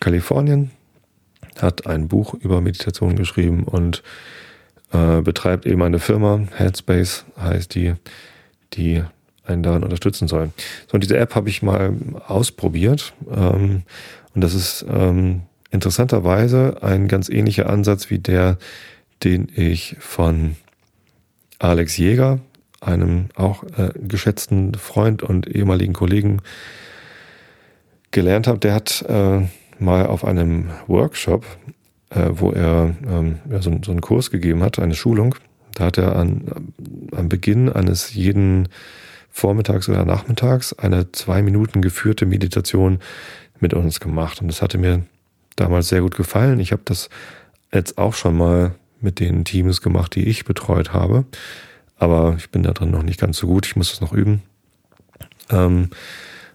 [0.00, 0.72] Kalifornien,
[1.60, 4.02] hat ein Buch über Meditation geschrieben und
[4.92, 7.94] äh, betreibt eben eine Firma, Headspace heißt die,
[8.72, 9.04] die
[9.46, 10.50] einen darin unterstützen soll.
[10.86, 11.94] So, und diese App habe ich mal
[12.26, 13.82] ausprobiert ähm,
[14.34, 18.58] und das ist ähm, interessanterweise ein ganz ähnlicher Ansatz wie der,
[19.22, 20.56] den ich von
[21.58, 22.40] Alex Jäger,
[22.80, 26.42] einem auch äh, geschätzten Freund und ehemaligen Kollegen,
[28.10, 28.58] gelernt habe.
[28.58, 29.40] Der hat äh,
[29.78, 31.44] mal auf einem Workshop,
[32.10, 35.34] äh, wo er ähm, ja, so, so, einen Kurs gegeben hat, eine Schulung,
[35.74, 36.72] da hat er an,
[37.16, 38.68] am Beginn eines jeden
[39.36, 43.00] Vormittags oder Nachmittags eine zwei Minuten geführte Meditation
[43.58, 44.40] mit uns gemacht.
[44.40, 45.02] Und das hatte mir
[45.56, 46.60] damals sehr gut gefallen.
[46.60, 47.10] Ich habe das
[47.72, 51.24] jetzt auch schon mal mit den Teams gemacht, die ich betreut habe.
[51.98, 53.66] Aber ich bin da drin noch nicht ganz so gut.
[53.66, 54.40] Ich muss das noch üben.
[55.50, 55.90] Ähm,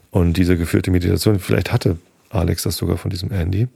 [0.09, 1.97] und diese geführte Meditation, vielleicht hatte
[2.29, 3.67] Alex das sogar von diesem Andy.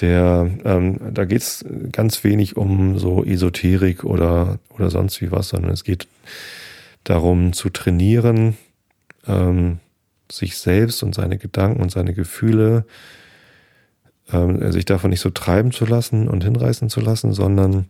[0.00, 5.50] Der, ähm, da geht es ganz wenig um so Esoterik oder, oder sonst wie was,
[5.50, 6.06] sondern es geht
[7.08, 8.56] darum zu trainieren,
[9.26, 9.78] ähm,
[10.30, 12.84] sich selbst und seine Gedanken und seine Gefühle
[14.30, 17.86] ähm, sich davon nicht so treiben zu lassen und hinreißen zu lassen, sondern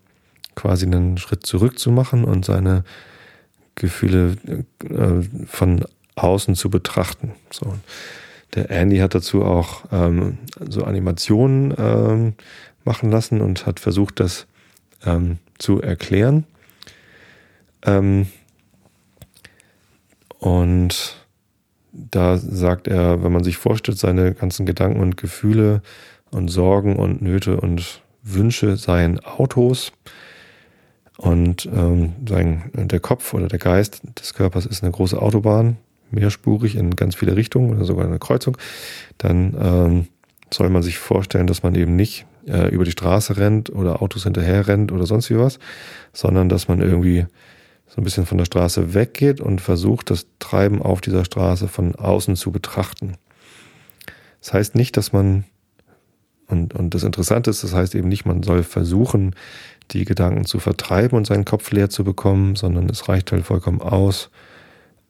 [0.54, 2.84] quasi einen Schritt zurück zu machen und seine
[3.74, 4.36] Gefühle
[4.84, 7.32] äh, von außen zu betrachten.
[7.50, 7.74] So.
[8.54, 12.34] Der Andy hat dazu auch ähm, so Animationen ähm,
[12.84, 14.46] machen lassen und hat versucht, das
[15.04, 16.44] ähm, zu erklären.
[17.82, 18.28] Ähm,
[20.48, 21.16] und
[21.92, 25.82] da sagt er, wenn man sich vorstellt, seine ganzen Gedanken und Gefühle
[26.30, 29.92] und Sorgen und Nöte und Wünsche seien Autos.
[31.18, 35.76] Und ähm, sein, der Kopf oder der Geist des Körpers ist eine große Autobahn,
[36.10, 38.56] mehrspurig in ganz viele Richtungen oder sogar eine Kreuzung,
[39.18, 40.06] dann ähm,
[40.50, 44.24] soll man sich vorstellen, dass man eben nicht äh, über die Straße rennt oder Autos
[44.24, 45.58] hinterher rennt oder sonst wie was,
[46.12, 47.26] sondern dass man irgendwie
[47.88, 51.94] so ein bisschen von der Straße weggeht und versucht, das Treiben auf dieser Straße von
[51.94, 53.16] außen zu betrachten.
[54.40, 55.44] Das heißt nicht, dass man
[56.48, 59.34] und, und das Interessante ist, das heißt eben nicht, man soll versuchen,
[59.90, 63.82] die Gedanken zu vertreiben und seinen Kopf leer zu bekommen, sondern es reicht halt vollkommen
[63.82, 64.30] aus,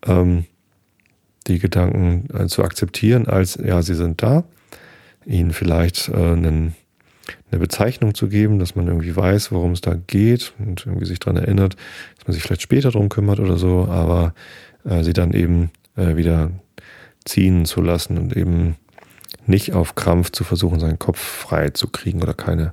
[0.04, 0.46] ähm,
[1.46, 4.44] die Gedanken äh, zu akzeptieren als, ja, sie sind da,
[5.24, 6.74] ihnen vielleicht äh, einen,
[7.50, 11.18] eine Bezeichnung zu geben, dass man irgendwie weiß, worum es da geht und irgendwie sich
[11.18, 11.76] daran erinnert,
[12.16, 14.34] dass man sich vielleicht später darum kümmert oder so, aber
[14.84, 16.50] äh, sie dann eben äh, wieder
[17.24, 18.76] ziehen zu lassen und eben
[19.46, 22.72] nicht auf Krampf zu versuchen, seinen Kopf frei zu kriegen oder keine,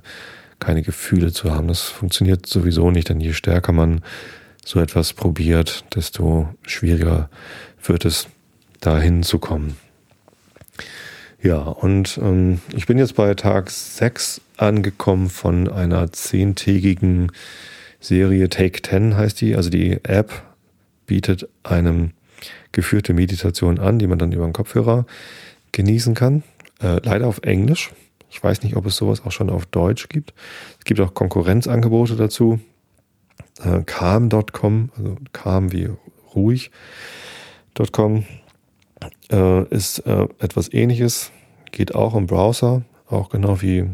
[0.58, 1.68] keine Gefühle zu haben.
[1.68, 4.02] Das funktioniert sowieso nicht, denn je stärker man
[4.64, 7.30] so etwas probiert, desto schwieriger
[7.82, 8.28] wird es,
[8.80, 9.76] dahin zu kommen.
[11.42, 17.30] Ja, und ähm, ich bin jetzt bei Tag 6 angekommen von einer zehntägigen
[18.00, 19.56] Serie Take 10 heißt die.
[19.56, 20.42] Also die App
[21.06, 22.12] bietet einem
[22.72, 25.06] geführte Meditation an, die man dann über den Kopfhörer
[25.72, 26.42] genießen kann.
[26.80, 27.92] Äh, leider auf Englisch.
[28.30, 30.34] Ich weiß nicht, ob es sowas auch schon auf Deutsch gibt.
[30.78, 32.60] Es gibt auch Konkurrenzangebote dazu.
[33.62, 35.88] Äh, calm.com, also calm wie
[36.34, 38.24] ruhig.com
[39.30, 41.30] äh, ist äh, etwas ähnliches.
[41.72, 43.86] Geht auch im Browser, auch genau wie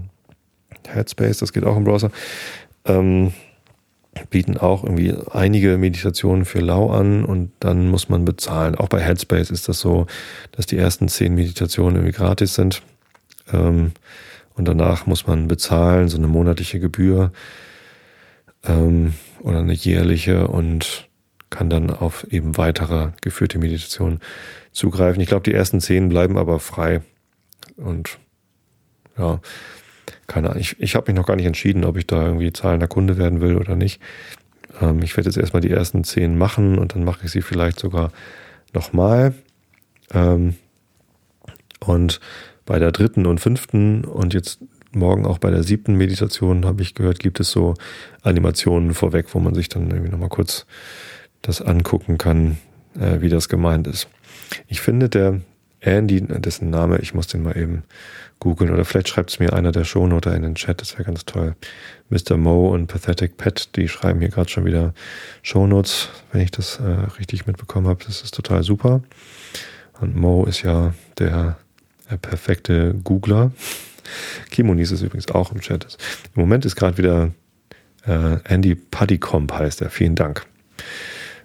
[0.88, 2.10] Headspace, das geht auch im Browser.
[2.84, 3.32] Ähm,
[4.30, 8.74] bieten auch irgendwie einige Meditationen für lau an und dann muss man bezahlen.
[8.74, 10.06] Auch bei Headspace ist das so,
[10.52, 12.82] dass die ersten zehn Meditationen irgendwie gratis sind.
[13.52, 13.92] Ähm,
[14.54, 17.32] und danach muss man bezahlen, so eine monatliche Gebühr
[18.64, 21.08] ähm, oder eine jährliche und
[21.48, 24.20] kann dann auf eben weitere geführte Meditationen
[24.72, 25.20] zugreifen.
[25.20, 27.02] Ich glaube, die ersten zehn bleiben aber frei.
[27.76, 28.18] Und
[29.18, 29.40] ja,
[30.26, 30.60] keine Ahnung.
[30.60, 33.40] Ich, ich habe mich noch gar nicht entschieden, ob ich da irgendwie zahlender Kunde werden
[33.40, 34.00] will oder nicht.
[34.80, 37.78] Ähm, ich werde jetzt erstmal die ersten zehn machen und dann mache ich sie vielleicht
[37.78, 38.12] sogar
[38.72, 39.34] nochmal.
[40.12, 40.56] Ähm,
[41.80, 42.20] und
[42.64, 44.60] bei der dritten und fünften und jetzt
[44.92, 47.74] morgen auch bei der siebten Meditation habe ich gehört, gibt es so
[48.22, 50.66] Animationen vorweg, wo man sich dann irgendwie nochmal kurz
[51.40, 52.58] das angucken kann,
[52.98, 54.08] äh, wie das gemeint ist.
[54.66, 55.40] Ich finde, der
[55.80, 57.82] Andy, dessen Name, ich muss den mal eben
[58.38, 61.24] googeln oder vielleicht schreibt es mir einer der Shownoter in den Chat, das wäre ganz
[61.24, 61.54] toll.
[62.10, 62.36] Mr.
[62.36, 64.94] Mo und Pathetic Pet, die schreiben hier gerade schon wieder
[65.42, 68.04] Shownotes, wenn ich das äh, richtig mitbekommen habe.
[68.04, 69.02] Das ist total super.
[70.00, 71.56] Und Mo ist ja der,
[72.10, 73.52] der perfekte Googler.
[74.50, 75.96] Kimonis ist übrigens auch im Chat.
[76.34, 77.30] Im Moment ist gerade wieder
[78.06, 79.90] äh, Andy Puddycomp heißt er.
[79.90, 80.46] Vielen Dank.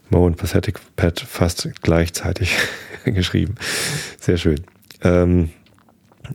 [0.10, 2.56] Mo und Pathetic Pet fast gleichzeitig
[3.16, 3.56] geschrieben.
[4.20, 4.62] Sehr schön.
[5.02, 5.50] Ähm,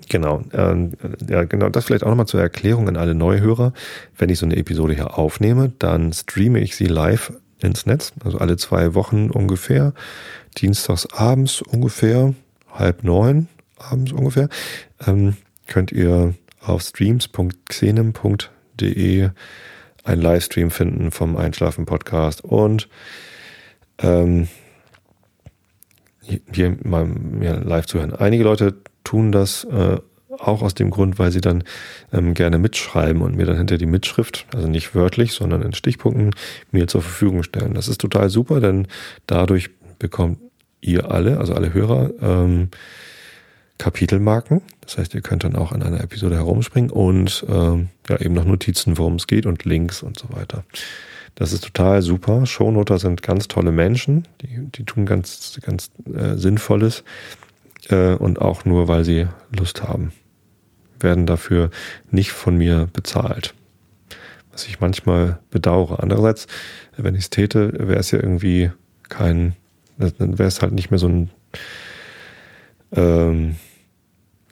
[0.09, 0.43] genau.
[0.53, 0.93] Ähm,
[1.29, 1.69] ja, genau.
[1.69, 3.73] Das vielleicht auch nochmal zur Erklärung an alle Neuhörer.
[4.17, 8.39] Wenn ich so eine Episode hier aufnehme, dann streame ich sie live ins Netz, also
[8.39, 9.93] alle zwei Wochen ungefähr.
[10.59, 12.35] Dienstags abends ungefähr,
[12.73, 13.47] halb neun
[13.79, 14.49] abends ungefähr.
[15.07, 19.31] Ähm, könnt ihr auf streams.xenem.de
[20.05, 22.89] einen Livestream finden vom Einschlafen Podcast und
[23.99, 24.49] ähm,
[26.23, 28.15] hier mal mir live zuhören.
[28.15, 29.99] Einige Leute tun das äh,
[30.39, 31.65] auch aus dem Grund, weil sie dann
[32.13, 36.31] ähm, gerne mitschreiben und mir dann hinter die Mitschrift, also nicht wörtlich, sondern in Stichpunkten,
[36.71, 37.75] mir zur Verfügung stellen.
[37.75, 38.87] Das ist total super, denn
[39.27, 40.39] dadurch bekommt
[40.81, 42.69] ihr alle, also alle Hörer, ähm,
[43.79, 44.63] Kapitelmarken.
[44.81, 48.45] Das heißt, ihr könnt dann auch in einer Episode herumspringen und ähm, ja eben noch
[48.45, 50.65] Notizen, worum es geht und Links und so weiter.
[51.35, 52.47] Das ist total super.
[52.47, 57.05] Shownoter sind ganz tolle Menschen, die, die tun ganz, ganz äh, Sinnvolles
[57.89, 60.13] äh, und auch nur, weil sie Lust haben.
[61.01, 61.71] Werden dafür
[62.11, 63.55] nicht von mir bezahlt.
[64.53, 66.03] Was ich manchmal bedauere.
[66.03, 66.47] Andererseits,
[66.97, 68.71] wenn ich es täte, wäre es ja irgendwie
[69.09, 69.57] kein,
[69.97, 71.31] dann wäre es halt nicht mehr so ein
[72.95, 73.57] ähm,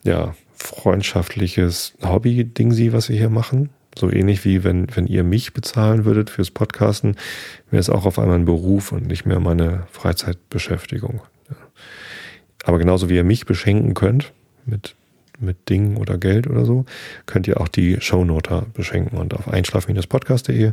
[0.03, 3.69] ja, freundschaftliches Hobby-Ding, was wir hier machen,
[4.01, 7.17] so ähnlich wie wenn, wenn ihr mich bezahlen würdet fürs Podcasten,
[7.71, 11.21] wäre es auch auf einmal ein Beruf und nicht mehr meine Freizeitbeschäftigung.
[12.65, 14.33] Aber genauso wie ihr mich beschenken könnt
[14.67, 14.95] mit,
[15.39, 16.85] mit Dingen oder Geld oder so,
[17.27, 19.19] könnt ihr auch die Shownoter beschenken.
[19.19, 20.73] Und auf einschlaf-podcast.de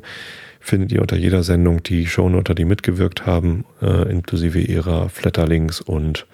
[0.59, 6.25] findet ihr unter jeder Sendung die Shownoter, die mitgewirkt haben, äh, inklusive ihrer Flatterlinks und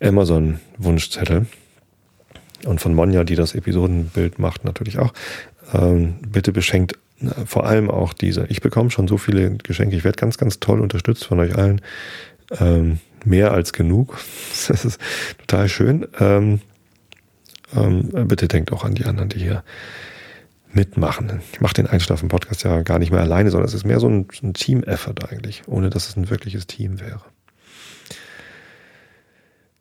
[0.00, 1.46] Amazon-Wunschzettel.
[2.64, 5.12] Und von Monja, die das Episodenbild macht, natürlich auch
[5.72, 6.98] bitte beschenkt
[7.46, 8.46] vor allem auch diese.
[8.48, 9.96] Ich bekomme schon so viele Geschenke.
[9.96, 11.80] Ich werde ganz, ganz toll unterstützt von euch allen.
[12.58, 14.18] Ähm, mehr als genug.
[14.68, 15.00] Das ist
[15.38, 16.06] total schön.
[16.20, 16.60] Ähm,
[17.74, 19.62] ähm, bitte denkt auch an die anderen, die hier
[20.72, 21.40] mitmachen.
[21.52, 24.28] Ich mache den Einschlafen-Podcast ja gar nicht mehr alleine, sondern es ist mehr so ein,
[24.42, 27.22] ein Team-Effort eigentlich, ohne dass es ein wirkliches Team wäre.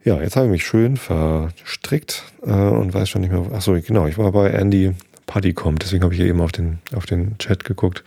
[0.04, 3.46] Ja, jetzt habe ich mich schön verstrickt äh, und weiß schon nicht mehr.
[3.54, 4.96] Ach so, genau, ich war bei Andy
[5.28, 5.84] Party kommt.
[5.84, 8.04] Deswegen habe ich hier eben auf den, auf den Chat geguckt.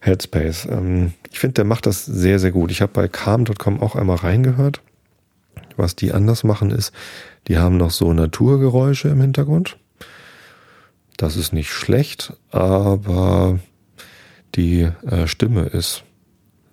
[0.00, 0.66] Headspace.
[0.70, 2.70] Ähm, ich finde, der macht das sehr, sehr gut.
[2.70, 4.80] Ich habe bei calm.com auch einmal reingehört.
[5.76, 6.92] Was die anders machen ist,
[7.46, 9.76] die haben noch so Naturgeräusche im Hintergrund.
[11.16, 13.58] Das ist nicht schlecht, aber
[14.54, 16.04] die äh, Stimme ist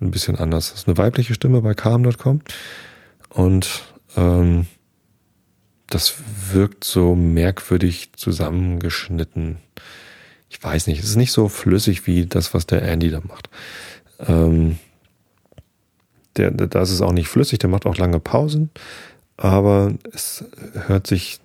[0.02, 0.72] ein bisschen anders.
[0.72, 2.42] Das ist eine weibliche Stimme bei calm.com
[3.30, 3.84] und
[4.18, 4.68] ähm,
[5.90, 6.16] das
[6.52, 9.58] wirkt so merkwürdig zusammengeschnitten.
[10.50, 13.50] Ich weiß nicht, es ist nicht so flüssig wie das, was der Andy da macht.
[14.20, 14.80] Ähm,
[16.38, 18.70] der, das ist auch nicht flüssig, der macht auch lange Pausen,
[19.38, 20.44] aber es
[20.88, 21.40] hört sich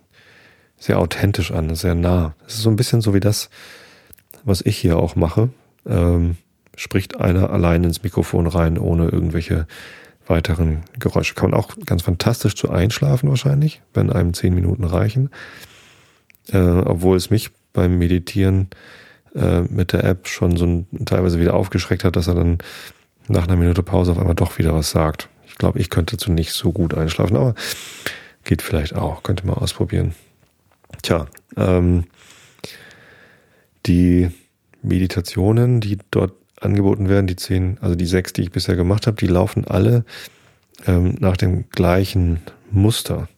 [0.78, 2.34] sehr authentisch an, sehr nah.
[2.46, 3.50] Es ist so ein bisschen so wie das,
[4.44, 5.50] was ich hier auch mache.
[5.86, 6.36] Ähm,
[6.76, 9.66] spricht einer allein ins Mikrofon rein, ohne irgendwelche
[10.26, 11.34] weiteren Geräusche.
[11.34, 15.30] Kann man auch ganz fantastisch zu einschlafen wahrscheinlich, wenn einem zehn Minuten reichen.
[16.52, 18.68] Äh, obwohl es mich beim Meditieren
[19.34, 22.58] äh, mit der App schon so ein, teilweise wieder aufgeschreckt hat, dass er dann
[23.28, 25.28] nach einer Minute Pause auf einmal doch wieder was sagt.
[25.46, 27.54] Ich glaube, ich könnte dazu nicht so gut einschlafen, aber
[28.44, 29.22] geht vielleicht auch.
[29.22, 30.14] Könnte mal ausprobieren.
[31.02, 32.04] Tja, ähm,
[33.86, 34.30] die
[34.82, 39.16] Meditationen, die dort angeboten werden, die zehn, also die sechs, die ich bisher gemacht habe,
[39.16, 40.04] die laufen alle
[40.86, 43.28] ähm, nach dem gleichen Muster.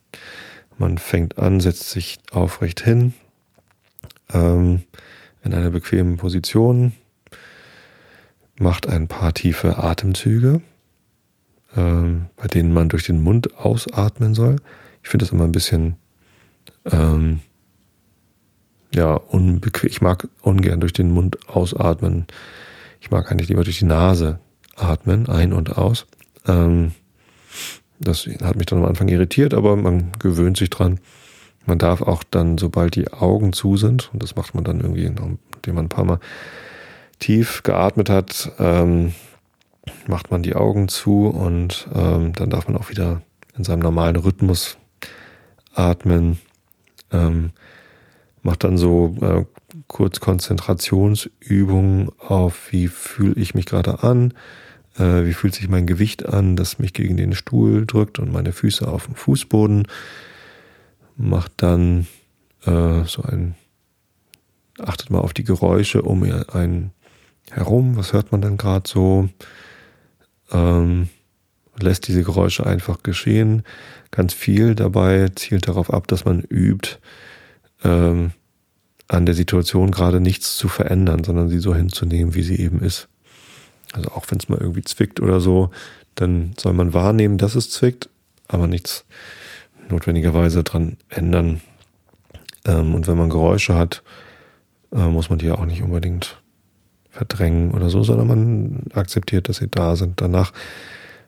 [0.78, 3.14] Man fängt an, setzt sich aufrecht hin,
[4.32, 4.82] ähm,
[5.44, 6.92] in einer bequemen Position,
[8.58, 10.60] macht ein paar tiefe Atemzüge,
[11.76, 14.56] ähm, bei denen man durch den Mund ausatmen soll.
[15.02, 15.96] Ich finde das immer ein bisschen
[16.90, 17.40] ähm,
[18.94, 19.90] ja, unbequem.
[19.90, 22.26] Ich mag ungern durch den Mund ausatmen.
[23.02, 24.38] Ich mag eigentlich lieber durch die Nase
[24.76, 26.06] atmen, ein und aus.
[26.46, 26.92] Ähm,
[27.98, 30.98] Das hat mich dann am Anfang irritiert, aber man gewöhnt sich dran.
[31.66, 35.04] Man darf auch dann, sobald die Augen zu sind, und das macht man dann irgendwie,
[35.04, 35.38] indem
[35.74, 36.18] man ein paar Mal
[37.20, 39.14] tief geatmet hat, ähm,
[40.06, 43.22] macht man die Augen zu und ähm, dann darf man auch wieder
[43.56, 44.78] in seinem normalen Rhythmus
[45.74, 46.38] atmen.
[47.12, 47.50] Ähm,
[48.42, 49.44] macht dann so äh,
[49.88, 54.34] kurz Konzentrationsübungen auf, wie fühle ich mich gerade an,
[54.98, 58.52] äh, wie fühlt sich mein Gewicht an, das mich gegen den Stuhl drückt und meine
[58.52, 59.86] Füße auf dem Fußboden.
[61.16, 62.06] Macht dann
[62.64, 63.54] äh, so ein,
[64.78, 66.92] achtet mal auf die Geräusche um einen
[67.50, 69.28] herum, was hört man dann gerade so?
[70.50, 71.08] Ähm,
[71.80, 73.62] lässt diese Geräusche einfach geschehen.
[74.10, 76.98] Ganz viel dabei zielt darauf ab, dass man übt,
[77.84, 78.32] ähm,
[79.12, 83.08] an der Situation gerade nichts zu verändern, sondern sie so hinzunehmen, wie sie eben ist.
[83.92, 85.70] Also auch wenn es mal irgendwie zwickt oder so,
[86.14, 88.08] dann soll man wahrnehmen, dass es zwickt,
[88.48, 89.04] aber nichts
[89.88, 91.60] notwendigerweise dran ändern.
[92.64, 94.02] Ähm, und wenn man Geräusche hat,
[94.92, 96.40] äh, muss man die ja auch nicht unbedingt
[97.10, 100.20] verdrängen oder so, sondern man akzeptiert, dass sie da sind.
[100.20, 100.52] Danach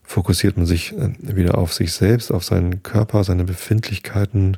[0.02, 4.56] fokussiert man sich äh, wieder auf sich selbst, auf seinen Körper, seine Befindlichkeiten,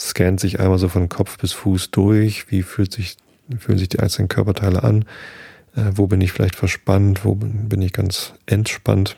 [0.00, 3.16] scannt sich einmal so von Kopf bis Fuß durch, wie fühlt sich,
[3.58, 5.04] fühlen sich die einzelnen Körperteile an,
[5.76, 9.16] äh, wo bin ich vielleicht verspannt, wo bin ich ganz entspannt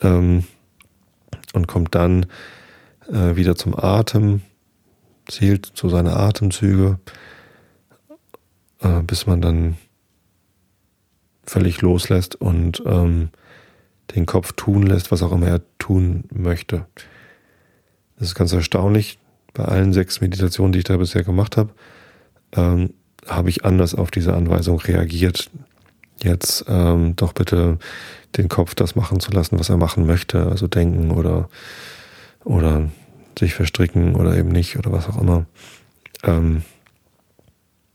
[0.00, 0.44] ähm,
[1.52, 2.26] und kommt dann
[3.10, 4.42] äh, wieder zum Atem,
[5.26, 7.00] zählt zu seine Atemzüge,
[8.80, 9.76] äh, bis man dann
[11.44, 13.30] völlig loslässt und ähm,
[14.14, 16.86] den Kopf tun lässt, was auch immer er tun möchte.
[18.16, 19.18] Das ist ganz erstaunlich.
[19.54, 21.70] Bei allen sechs Meditationen, die ich da bisher gemacht habe,
[22.54, 22.94] ähm,
[23.26, 25.50] habe ich anders auf diese Anweisung reagiert.
[26.22, 27.78] Jetzt ähm, doch bitte
[28.36, 31.48] den Kopf das machen zu lassen, was er machen möchte, also denken oder
[32.44, 32.90] oder
[33.38, 35.46] sich verstricken oder eben nicht oder was auch immer.
[36.22, 36.62] Ähm,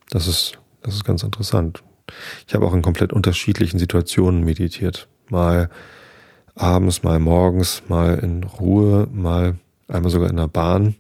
[0.10, 1.84] das ist das ist ganz interessant.
[2.48, 5.08] Ich habe auch in komplett unterschiedlichen Situationen meditiert.
[5.30, 5.70] Mal
[6.56, 10.96] abends, mal morgens, mal in Ruhe, mal einmal sogar in der Bahn.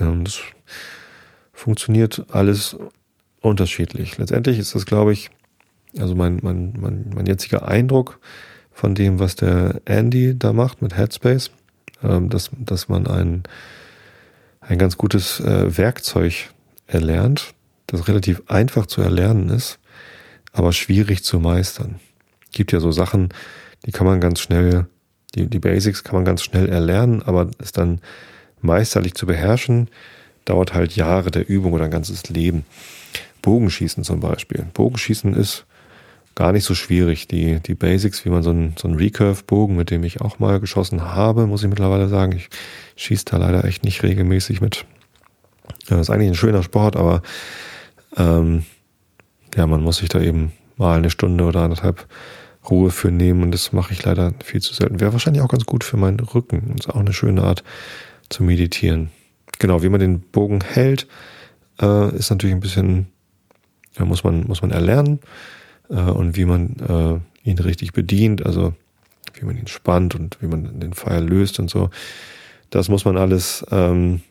[0.00, 0.40] Ähm, das
[1.52, 2.76] funktioniert alles
[3.40, 4.18] unterschiedlich.
[4.18, 5.30] Letztendlich ist das, glaube ich,
[5.98, 8.18] also mein, mein, mein, mein jetziger Eindruck
[8.72, 11.50] von dem, was der Andy da macht mit Headspace,
[12.02, 13.42] ähm, dass, dass man ein,
[14.60, 16.50] ein ganz gutes äh, Werkzeug
[16.86, 17.54] erlernt,
[17.86, 19.78] das relativ einfach zu erlernen ist,
[20.52, 22.00] aber schwierig zu meistern.
[22.52, 23.30] Gibt ja so Sachen,
[23.84, 24.86] die kann man ganz schnell,
[25.34, 28.00] die, die Basics kann man ganz schnell erlernen, aber es dann
[28.62, 29.88] meisterlich zu beherrschen,
[30.44, 32.64] dauert halt Jahre der Übung oder ein ganzes Leben.
[33.42, 34.66] Bogenschießen zum Beispiel.
[34.72, 35.66] Bogenschießen ist
[36.34, 37.28] gar nicht so schwierig.
[37.28, 40.60] Die, die Basics, wie man so einen, so einen Recurve-Bogen, mit dem ich auch mal
[40.60, 42.32] geschossen habe, muss ich mittlerweile sagen.
[42.32, 42.48] Ich
[42.96, 44.84] schieße da leider echt nicht regelmäßig mit.
[45.88, 47.22] Das ist eigentlich ein schöner Sport, aber
[48.16, 48.64] ähm,
[49.56, 52.06] ja, man muss sich da eben mal eine Stunde oder anderthalb
[52.70, 55.00] Ruhe für nehmen und das mache ich leider viel zu selten.
[55.00, 56.76] Wäre wahrscheinlich auch ganz gut für meinen Rücken.
[56.78, 57.64] Ist auch eine schöne Art
[58.32, 59.10] zu meditieren.
[59.58, 61.06] Genau, wie man den Bogen hält,
[61.80, 63.06] äh, ist natürlich ein bisschen,
[63.96, 65.20] ja, muss man, muss man erlernen
[65.88, 66.76] äh, und wie man
[67.44, 68.74] äh, ihn richtig bedient, also
[69.34, 71.90] wie man ihn spannt und wie man den Pfeil löst und so.
[72.70, 74.22] Das muss man alles ähm,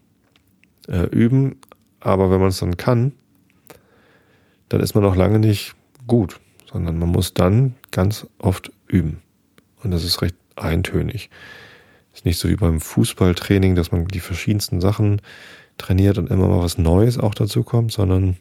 [0.87, 1.57] äh, üben,
[1.99, 3.13] aber wenn man es dann kann,
[4.69, 5.75] dann ist man noch lange nicht
[6.07, 6.39] gut,
[6.71, 9.21] sondern man muss dann ganz oft üben.
[9.83, 11.29] Und das ist recht eintönig.
[12.13, 15.21] Ist nicht so wie beim Fußballtraining, dass man die verschiedensten Sachen
[15.77, 18.37] trainiert und immer mal was Neues auch dazu kommt, sondern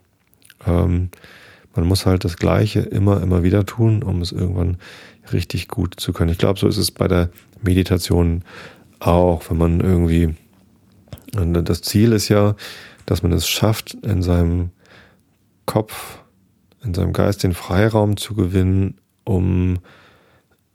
[0.67, 1.11] ähm,
[1.75, 4.79] man muss halt das Gleiche immer, immer wieder tun, um es irgendwann
[5.33, 6.31] richtig gut zu können.
[6.31, 7.31] Ich glaube, so ist es bei der
[7.63, 8.43] Meditation
[8.99, 10.35] auch, wenn man irgendwie,
[11.33, 12.57] das Ziel ist ja,
[13.07, 14.71] dass man es schafft, in seinem
[15.67, 16.19] Kopf,
[16.83, 19.79] in seinem Geist den Freiraum zu gewinnen, um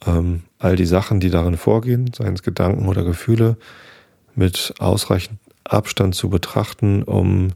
[0.05, 3.57] ähm, all die Sachen, die darin vorgehen, seien es Gedanken oder Gefühle,
[4.35, 7.53] mit ausreichend Abstand zu betrachten, um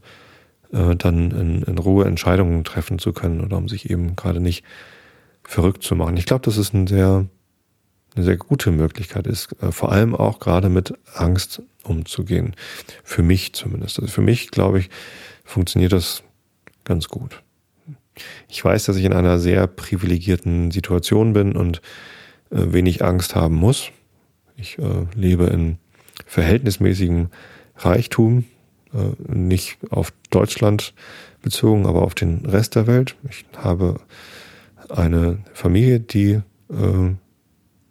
[0.72, 4.64] äh, dann in, in, Ruhe Entscheidungen treffen zu können oder um sich eben gerade nicht
[5.44, 6.16] verrückt zu machen.
[6.16, 7.26] Ich glaube, dass es ein sehr,
[8.14, 12.54] eine sehr gute Möglichkeit ist, äh, vor allem auch gerade mit Angst umzugehen.
[13.04, 14.00] Für mich zumindest.
[14.00, 14.90] Also für mich, glaube ich,
[15.44, 16.22] funktioniert das
[16.84, 17.42] ganz gut.
[18.48, 21.80] Ich weiß, dass ich in einer sehr privilegierten Situation bin und
[22.50, 23.90] wenig Angst haben muss.
[24.56, 25.78] Ich äh, lebe in
[26.26, 27.28] verhältnismäßigem
[27.76, 28.44] Reichtum,
[28.92, 30.94] äh, nicht auf Deutschland
[31.42, 33.16] bezogen, aber auf den Rest der Welt.
[33.28, 34.00] Ich habe
[34.88, 37.14] eine Familie, die äh,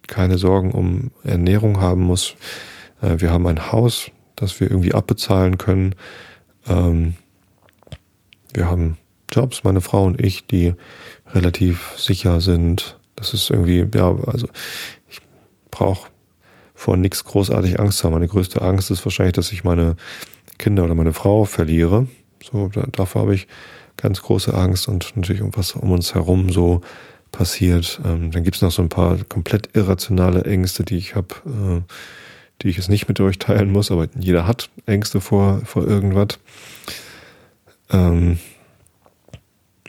[0.08, 2.36] keine Sorgen um Ernährung haben muss.
[3.02, 5.96] Äh, wir haben ein Haus, das wir irgendwie abbezahlen können.
[6.68, 7.16] Ähm,
[8.54, 8.98] wir haben
[9.32, 10.74] Jobs, meine Frau und ich, die
[11.28, 12.99] relativ sicher sind.
[13.20, 14.48] Das ist irgendwie, ja, also
[15.10, 15.20] ich
[15.72, 16.10] brauche
[16.74, 18.14] vor nichts großartig Angst haben.
[18.14, 19.98] Meine größte Angst ist wahrscheinlich, dass ich meine
[20.58, 22.08] Kinder oder meine Frau verliere.
[22.42, 23.48] So, da, davor habe ich
[23.98, 26.80] ganz große Angst und natürlich irgendwas um uns herum so
[27.34, 28.00] passiert.
[28.06, 31.82] Ähm, dann gibt es noch so ein paar komplett irrationale Ängste, die ich habe, äh,
[32.62, 36.40] die ich jetzt nicht mit euch teilen muss, aber jeder hat Ängste vor, vor irgendwas.
[37.90, 38.40] Ähm,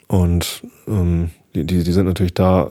[0.08, 2.70] und ähm, die, die, die sind natürlich da.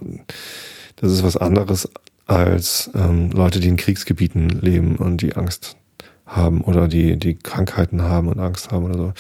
[0.98, 1.90] Das ist was anderes
[2.26, 5.78] als ähm, Leute, die in Kriegsgebieten leben und die Angst
[6.26, 9.14] haben oder die, die Krankheiten haben und Angst haben oder so.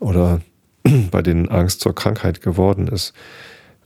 [0.00, 0.40] Oder
[1.10, 3.14] bei denen Angst zur Krankheit geworden ist.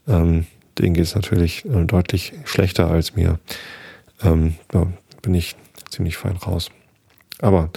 [0.07, 0.47] Ähm,
[0.77, 3.39] denen geht es natürlich äh, deutlich schlechter als mir.
[4.21, 4.87] Ähm, da
[5.21, 5.55] bin ich
[5.89, 6.69] ziemlich fein raus.
[7.39, 7.69] Aber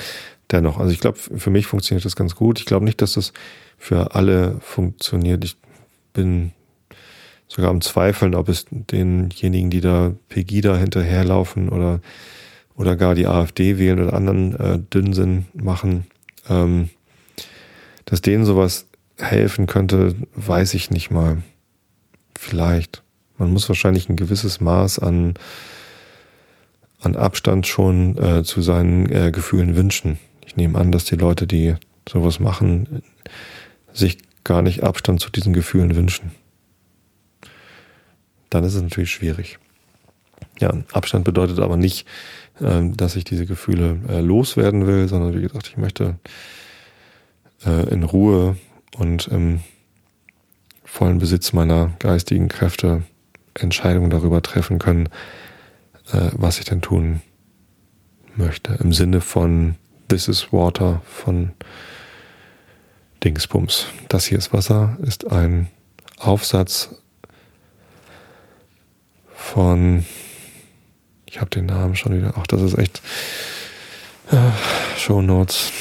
[0.50, 2.58] dennoch, also ich glaube, für mich funktioniert das ganz gut.
[2.58, 3.32] Ich glaube nicht, dass das
[3.78, 5.44] für alle funktioniert.
[5.44, 5.56] Ich
[6.12, 6.52] bin
[7.50, 12.00] sogar am Zweifeln, ob es denjenigen, die da Pegida hinterherlaufen oder,
[12.76, 16.06] oder gar die AfD wählen oder anderen äh, Dünnsinn machen,
[16.48, 16.90] ähm,
[18.04, 18.86] dass denen sowas
[19.18, 21.42] helfen könnte, weiß ich nicht mal.
[22.38, 23.02] Vielleicht.
[23.36, 25.34] Man muss wahrscheinlich ein gewisses Maß an,
[27.00, 30.18] an Abstand schon äh, zu seinen äh, Gefühlen wünschen.
[30.46, 31.74] Ich nehme an, dass die Leute, die
[32.08, 33.02] sowas machen,
[33.92, 36.30] sich gar nicht Abstand zu diesen Gefühlen wünschen.
[38.50, 39.58] Dann ist es natürlich schwierig.
[40.58, 42.06] Ja, Abstand bedeutet aber nicht,
[42.60, 46.18] äh, dass ich diese Gefühle äh, loswerden will, sondern wie gesagt, ich möchte
[47.64, 48.56] äh, in Ruhe
[48.96, 49.60] und im
[50.84, 53.04] vollen Besitz meiner geistigen Kräfte
[53.54, 55.08] Entscheidungen darüber treffen können,
[56.12, 57.20] äh, was ich denn tun
[58.36, 58.74] möchte.
[58.82, 59.76] Im Sinne von
[60.08, 61.52] This is Water von
[63.22, 63.86] Dingsbums.
[64.08, 65.68] Das hier ist Wasser ist ein
[66.18, 67.02] Aufsatz
[69.40, 70.04] von,
[71.26, 73.02] ich habe den Namen schon wieder, ach, das ist echt
[74.30, 74.36] äh,
[74.96, 75.72] Show Notes.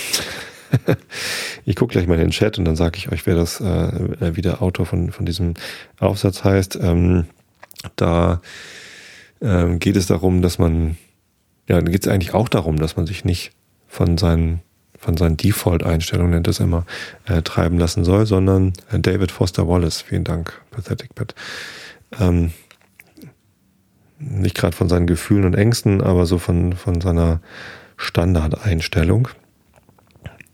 [1.66, 4.36] ich gucke gleich mal in den Chat und dann sage ich euch, wer das, äh,
[4.36, 5.54] wie der Autor von, von diesem
[6.00, 6.78] Aufsatz heißt.
[6.82, 7.26] Ähm,
[7.96, 8.42] da
[9.42, 10.98] ähm, geht es darum, dass man,
[11.68, 13.52] ja, da geht es eigentlich auch darum, dass man sich nicht
[13.88, 14.62] von seinen
[14.98, 16.86] von seinen Default-Einstellungen, nennt es immer,
[17.26, 21.34] äh, treiben lassen soll, sondern äh, David Foster Wallace, vielen Dank, Pathetic Pet,
[22.20, 22.52] ähm,
[24.20, 27.42] nicht gerade von seinen Gefühlen und Ängsten, aber so von, von seiner
[27.98, 29.30] Standardeinstellung.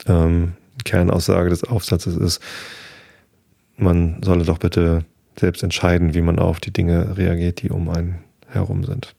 [0.07, 0.53] Ähm,
[0.83, 2.41] Kernaussage des Aufsatzes ist,
[3.77, 5.03] man solle doch bitte
[5.37, 9.15] selbst entscheiden, wie man auf die Dinge reagiert, die um einen herum sind.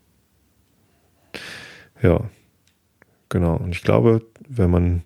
[2.02, 2.30] Ja,
[3.28, 3.56] genau.
[3.56, 5.02] Und ich glaube, wenn man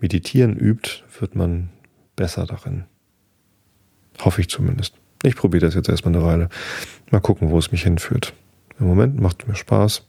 [0.00, 1.70] meditieren übt, wird man
[2.16, 2.84] besser darin.
[4.20, 4.94] Hoffe ich zumindest.
[5.22, 6.48] Ich probiere das jetzt erstmal eine Weile.
[7.10, 8.32] Mal gucken, wo es mich hinführt.
[8.78, 10.02] Im Moment macht mir Spaß.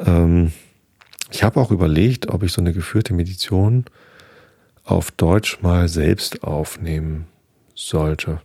[0.00, 0.52] Ähm,
[1.30, 3.84] ich habe auch überlegt, ob ich so eine geführte Meditation
[4.84, 7.26] auf Deutsch mal selbst aufnehmen
[7.74, 8.40] sollte.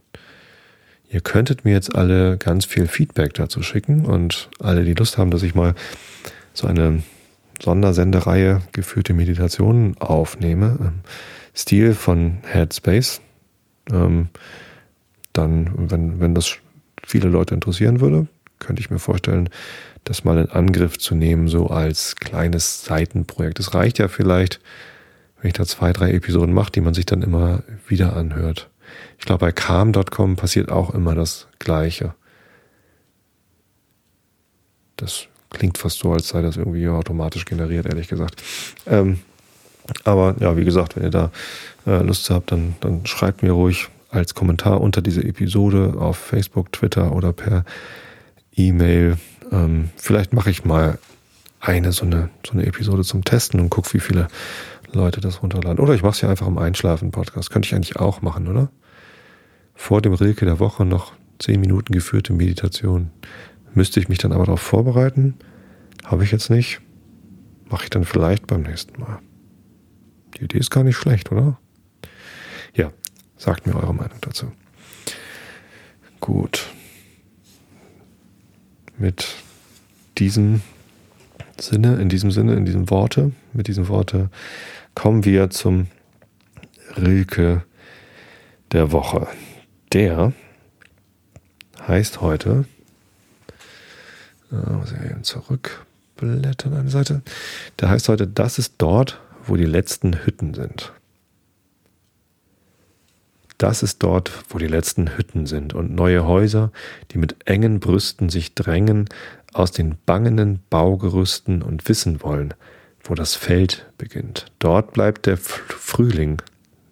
[1.10, 5.32] Ihr könntet mir jetzt alle ganz viel Feedback dazu schicken und alle, die Lust haben,
[5.32, 5.76] dass ich mal
[6.54, 7.04] so eine
[7.62, 11.00] Sondersendereihe geführte Meditationen aufnehme, ähm,
[11.56, 13.22] Stil von Headspace,
[13.92, 14.28] ähm,
[15.38, 16.58] dann, wenn, wenn das
[17.04, 18.28] viele Leute interessieren würde,
[18.60, 19.50] könnte ich mir vorstellen,
[20.04, 23.60] das mal in Angriff zu nehmen, so als kleines Seitenprojekt.
[23.60, 24.60] Es reicht ja vielleicht,
[25.42, 28.70] wenn ich da zwei, drei Episoden mache, die man sich dann immer wieder anhört.
[29.20, 32.14] Ich glaube, bei calm.com passiert auch immer das Gleiche.
[34.96, 38.44] Das klingt fast so, als sei das irgendwie automatisch generiert, ehrlich gesagt.
[38.86, 39.20] Ähm,
[40.04, 41.32] aber ja, wie gesagt, wenn ihr da
[41.86, 46.72] äh, Lust habt, dann, dann schreibt mir ruhig als Kommentar unter diese Episode auf Facebook,
[46.72, 47.66] Twitter oder per
[48.56, 49.18] E-Mail.
[49.52, 50.98] Ähm, vielleicht mache ich mal
[51.60, 54.28] eine so eine, so eine Episode zum Testen und gucke, wie viele
[54.94, 55.80] Leute das runterladen.
[55.80, 57.50] Oder ich mache es ja einfach im Einschlafen-Podcast.
[57.50, 58.70] Könnte ich eigentlich auch machen, oder?
[59.74, 63.12] Vor dem Rilke der Woche noch zehn Minuten geführte Meditation.
[63.74, 65.36] Müsste ich mich dann aber darauf vorbereiten?
[66.04, 66.80] Habe ich jetzt nicht.
[67.70, 69.20] Mache ich dann vielleicht beim nächsten Mal.
[70.38, 71.58] Die Idee ist gar nicht schlecht, oder?
[73.38, 74.52] Sagt mir eure Meinung dazu.
[76.20, 76.68] Gut
[78.98, 79.36] mit
[80.18, 80.62] diesem
[81.60, 84.30] Sinne, in diesem Sinne, in diesem Worte, mit diesem Worte
[84.94, 85.88] kommen wir zum
[86.96, 87.64] Rilke
[88.72, 89.28] der Woche.
[89.94, 90.34] Der
[91.88, 92.66] heißt heute
[94.52, 97.22] äh, muss ich eben zurückblättern die Seite.
[97.80, 100.94] Der heißt heute, das ist dort, wo die letzten Hütten sind.
[103.58, 106.72] Das ist dort, wo die letzten Hütten sind und neue Häuser,
[107.12, 109.08] die mit engen Brüsten sich drängen,
[109.54, 112.54] aus den bangenden Baugerüsten und wissen wollen,
[113.04, 114.48] wo das Feld beginnt.
[114.60, 116.42] Dort bleibt der Frühling,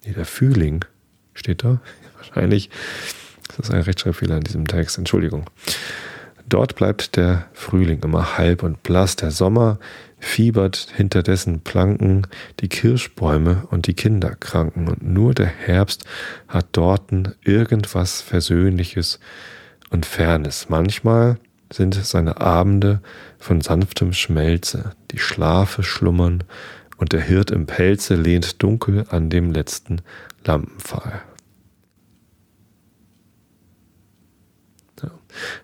[0.04, 0.84] nee, der Fühling,
[1.34, 1.80] steht da?
[2.16, 2.70] Wahrscheinlich.
[3.48, 5.44] Das ist ein Rechtschreibfehler in diesem Text, Entschuldigung.
[6.48, 9.78] Dort bleibt der Frühling immer halb und blass, der Sommer
[10.18, 12.26] fiebert hinter dessen Planken
[12.60, 16.04] die Kirschbäume und die Kinder kranken, und nur der Herbst
[16.48, 19.20] hat dorten irgendwas Versöhnliches
[19.90, 20.68] und Fernes.
[20.68, 21.38] Manchmal
[21.72, 23.00] sind seine Abende
[23.38, 26.44] von sanftem Schmelze, die Schlafe schlummern,
[26.96, 30.00] und der Hirt im Pelze lehnt dunkel an dem letzten
[30.44, 31.22] Lampenpfahl.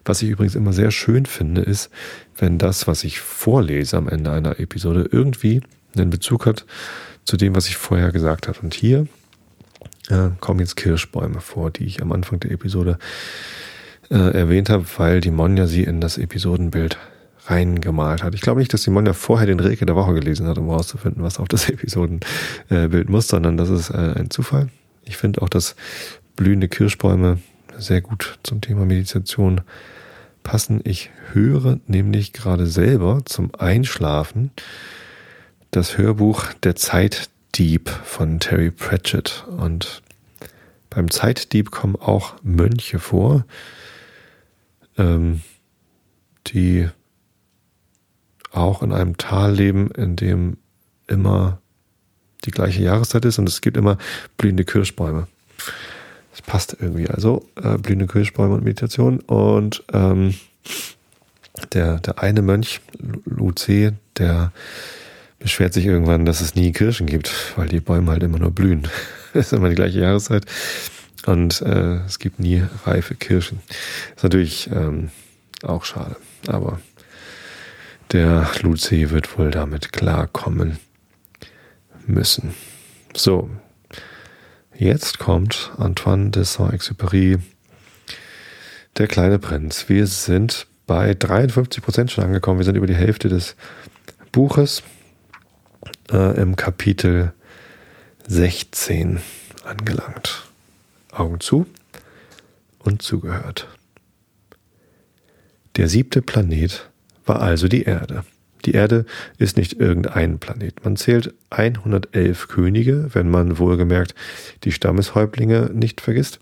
[0.04, 1.90] Was ich übrigens immer sehr schön finde, ist,
[2.36, 5.60] wenn das, was ich vorlese am Ende einer Episode, irgendwie
[5.96, 6.66] einen Bezug hat
[7.24, 8.58] zu dem, was ich vorher gesagt habe.
[8.60, 9.06] Und hier
[10.08, 12.98] äh, kommen jetzt Kirschbäume vor, die ich am Anfang der Episode
[14.10, 16.98] äh, erwähnt habe, weil die Monja sie in das Episodenbild
[17.46, 18.34] reingemalt hat.
[18.34, 21.22] Ich glaube nicht, dass die Monja vorher den Rilke der Woche gelesen hat, um herauszufinden,
[21.22, 24.68] was auf das Episodenbild muss, sondern das ist äh, ein Zufall.
[25.04, 25.76] Ich finde auch, dass
[26.36, 27.38] blühende Kirschbäume
[27.78, 29.62] sehr gut zum Thema Meditation
[30.42, 30.80] passen.
[30.84, 34.50] Ich höre nämlich gerade selber zum Einschlafen
[35.70, 39.44] das Hörbuch Der Zeitdieb von Terry Pratchett.
[39.48, 40.02] Und
[40.88, 43.44] beim Zeitdieb kommen auch Mönche vor,
[44.98, 45.42] ähm,
[46.48, 46.88] die
[48.52, 50.56] auch in einem Tal leben, in dem
[51.06, 51.60] immer
[52.44, 53.98] die gleiche Jahreszeit ist und es gibt immer
[54.36, 55.28] blühende Kirschbäume.
[56.40, 57.08] Das passt irgendwie.
[57.08, 59.20] Also äh, blühende Kirschbäume und Meditation.
[59.20, 60.34] Und ähm,
[61.72, 62.80] der, der eine Mönch,
[63.24, 64.52] Luce, der
[65.38, 68.88] beschwert sich irgendwann, dass es nie Kirschen gibt, weil die Bäume halt immer nur blühen.
[69.32, 70.44] Es ist immer die gleiche Jahreszeit.
[71.24, 73.60] Und äh, es gibt nie reife Kirschen.
[74.16, 75.10] Ist natürlich ähm,
[75.62, 76.16] auch schade.
[76.48, 76.80] Aber
[78.10, 80.78] der Luce wird wohl damit klarkommen
[82.08, 82.54] müssen.
[83.14, 83.50] So,
[84.80, 87.38] Jetzt kommt Antoine de Saint-Exupéry,
[88.96, 89.90] der kleine Prinz.
[89.90, 92.60] Wir sind bei 53 Prozent schon angekommen.
[92.60, 93.56] Wir sind über die Hälfte des
[94.32, 94.82] Buches
[96.10, 97.34] äh, im Kapitel
[98.26, 99.20] 16
[99.64, 100.48] angelangt.
[101.12, 101.66] Augen zu
[102.78, 103.68] und zugehört.
[105.76, 106.88] Der siebte Planet
[107.26, 108.24] war also die Erde.
[108.64, 109.06] Die Erde
[109.38, 110.84] ist nicht irgendein Planet.
[110.84, 114.14] Man zählt 111 Könige, wenn man wohlgemerkt
[114.64, 116.40] die Stammeshäuptlinge nicht vergisst,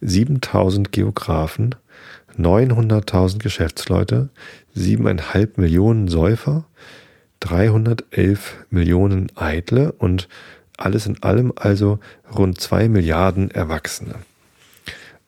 [0.00, 1.74] 7000 Geografen,
[2.38, 4.28] 900.000 Geschäftsleute,
[4.76, 6.64] 7,5 Millionen Säufer,
[7.40, 10.28] 311 Millionen Eitle und
[10.76, 11.98] alles in allem also
[12.36, 14.14] rund 2 Milliarden Erwachsene.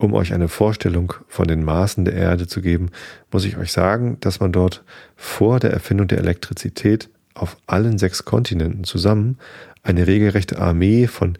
[0.00, 2.90] Um euch eine Vorstellung von den Maßen der Erde zu geben,
[3.30, 4.82] muss ich euch sagen, dass man dort
[5.14, 9.36] vor der Erfindung der Elektrizität auf allen sechs Kontinenten zusammen
[9.82, 11.36] eine regelrechte Armee von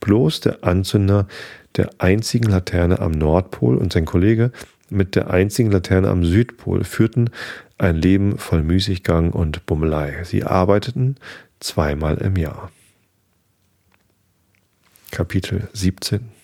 [0.00, 1.28] Bloß der Anzünder
[1.76, 4.50] der einzigen Laterne am Nordpol und sein Kollege
[4.90, 7.30] mit der einzigen Laterne am Südpol führten
[7.78, 10.22] ein Leben voll Müßiggang und Bummelei.
[10.24, 11.16] Sie arbeiteten
[11.60, 12.70] zweimal im Jahr.
[15.10, 16.41] Kapitel 17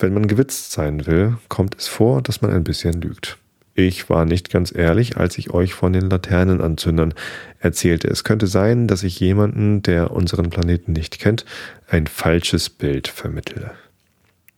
[0.00, 3.38] wenn man gewitzt sein will, kommt es vor, dass man ein bisschen lügt.
[3.74, 7.14] Ich war nicht ganz ehrlich, als ich euch von den Laternenanzündern
[7.60, 8.08] erzählte.
[8.08, 11.44] Es könnte sein, dass ich jemanden, der unseren Planeten nicht kennt,
[11.88, 13.70] ein falsches Bild vermittle.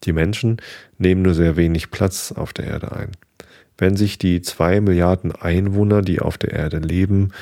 [0.05, 0.57] Die Menschen
[0.99, 3.11] nehmen nur sehr wenig Platz auf der Erde ein.
[3.79, 7.33] Wenn sich die zwei Milliarden Einwohner, die auf der Erde leben,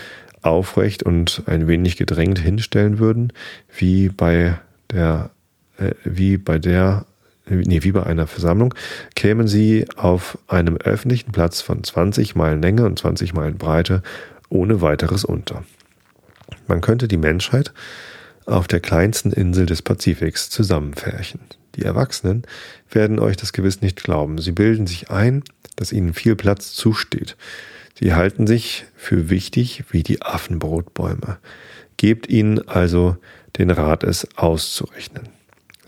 [0.43, 3.33] aufrecht und ein wenig gedrängt hinstellen würden,
[3.77, 4.59] wie bei
[4.91, 5.31] der,
[5.79, 7.07] äh, wie bei der
[7.51, 8.75] nee, wie bei einer Versammlung,
[9.15, 14.03] kämen sie auf einem öffentlichen Platz von 20 Meilen Länge und 20 Meilen Breite
[14.49, 15.65] ohne weiteres unter.
[16.67, 17.73] Man könnte die Menschheit
[18.47, 21.41] auf der kleinsten Insel des Pazifiks zusammenfärchen.
[21.77, 22.43] Die Erwachsenen
[22.91, 24.39] werden euch das gewiss nicht glauben.
[24.39, 25.45] Sie bilden sich ein,
[25.77, 27.37] dass ihnen viel Platz zusteht.
[27.99, 31.39] Sie halten sich für wichtig wie die Affenbrotbäume.
[31.97, 33.17] Gebt ihnen also
[33.59, 35.29] den Rat, es auszurechnen.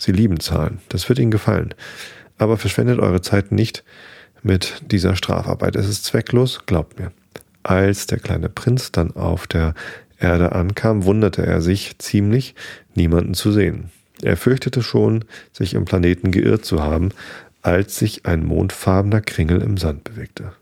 [0.03, 1.75] Sie lieben Zahlen, das wird ihnen gefallen.
[2.37, 3.85] Aber verschwendet eure Zeit nicht
[4.43, 5.77] mit dieser Strafarbeit.
[5.77, 7.13] Es ist zwecklos, glaubt mir.
[7.63, 9.75] Als der kleine Prinz dann auf der
[10.19, 12.57] Erde ankam, wunderte er sich ziemlich,
[12.97, 13.93] niemanden zu sehen.
[14.23, 17.11] Er fürchtete schon, sich im Planeten geirrt zu haben,
[17.63, 20.53] als sich ein mondfarbener Kringel im Sand bewegte.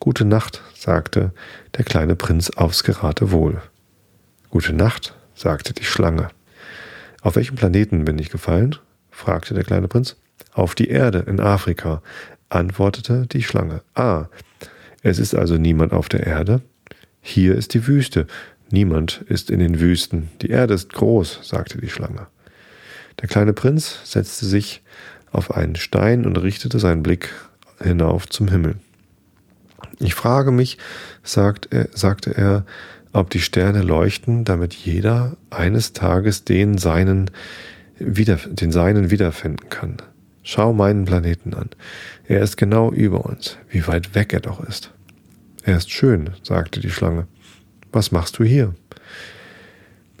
[0.00, 1.32] Gute Nacht, sagte
[1.76, 3.60] der kleine Prinz aufs Geratewohl.
[4.48, 6.30] Gute Nacht, sagte die Schlange.
[7.24, 8.76] Auf welchem Planeten bin ich gefallen?
[9.10, 10.16] fragte der kleine Prinz.
[10.52, 12.02] Auf die Erde in Afrika,
[12.50, 13.80] antwortete die Schlange.
[13.94, 14.26] Ah,
[15.02, 16.60] es ist also niemand auf der Erde?
[17.22, 18.26] Hier ist die Wüste.
[18.70, 20.28] Niemand ist in den Wüsten.
[20.42, 22.26] Die Erde ist groß, sagte die Schlange.
[23.22, 24.82] Der kleine Prinz setzte sich
[25.32, 27.30] auf einen Stein und richtete seinen Blick
[27.82, 28.76] hinauf zum Himmel.
[29.98, 30.76] Ich frage mich,
[31.22, 32.66] sagt er, sagte er,
[33.14, 37.30] ob die Sterne leuchten, damit jeder eines Tages den seinen,
[37.98, 39.96] wieder, den seinen wiederfinden kann.
[40.42, 41.70] Schau meinen Planeten an.
[42.26, 44.92] Er ist genau über uns, wie weit weg er doch ist.
[45.62, 47.26] Er ist schön, sagte die Schlange.
[47.92, 48.74] Was machst du hier?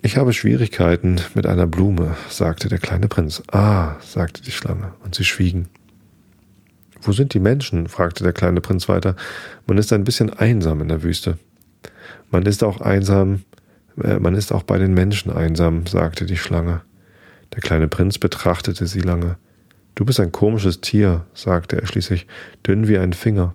[0.00, 3.42] Ich habe Schwierigkeiten mit einer Blume, sagte der kleine Prinz.
[3.50, 5.68] Ah, sagte die Schlange, und sie schwiegen.
[7.02, 7.88] Wo sind die Menschen?
[7.88, 9.16] fragte der kleine Prinz weiter.
[9.66, 11.38] Man ist ein bisschen einsam in der Wüste.
[12.30, 13.42] Man ist auch einsam,
[14.02, 16.82] äh, man ist auch bei den Menschen einsam, sagte die Schlange.
[17.54, 19.36] Der kleine Prinz betrachtete sie lange.
[19.94, 22.26] Du bist ein komisches Tier, sagte er schließlich,
[22.66, 23.54] dünn wie ein Finger.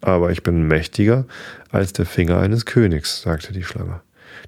[0.00, 1.26] Aber ich bin mächtiger
[1.70, 4.00] als der Finger eines Königs, sagte die Schlange.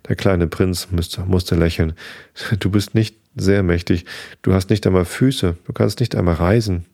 [0.06, 1.94] Der kleine Prinz musste, musste lächeln.
[2.60, 4.04] Du bist nicht sehr mächtig.
[4.42, 5.56] Du hast nicht einmal Füße.
[5.64, 6.86] Du kannst nicht einmal reisen.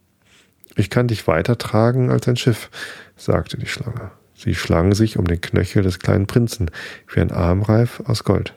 [0.76, 2.70] Ich kann dich weitertragen als ein Schiff,
[3.16, 4.10] sagte die Schlange.
[4.44, 6.70] Sie schlang sich um den Knöchel des kleinen Prinzen
[7.08, 8.52] wie ein Armreif aus Gold.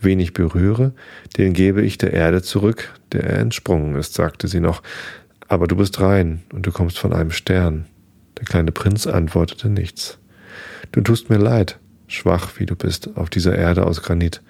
[0.00, 0.94] Wen ich berühre,
[1.38, 4.82] den gebe ich der Erde zurück, der er entsprungen ist, sagte sie noch.
[5.46, 7.86] Aber du bist rein und du kommst von einem Stern.
[8.36, 10.18] Der kleine Prinz antwortete nichts.
[10.90, 14.42] Du tust mir leid, schwach wie du bist auf dieser Erde aus Granit.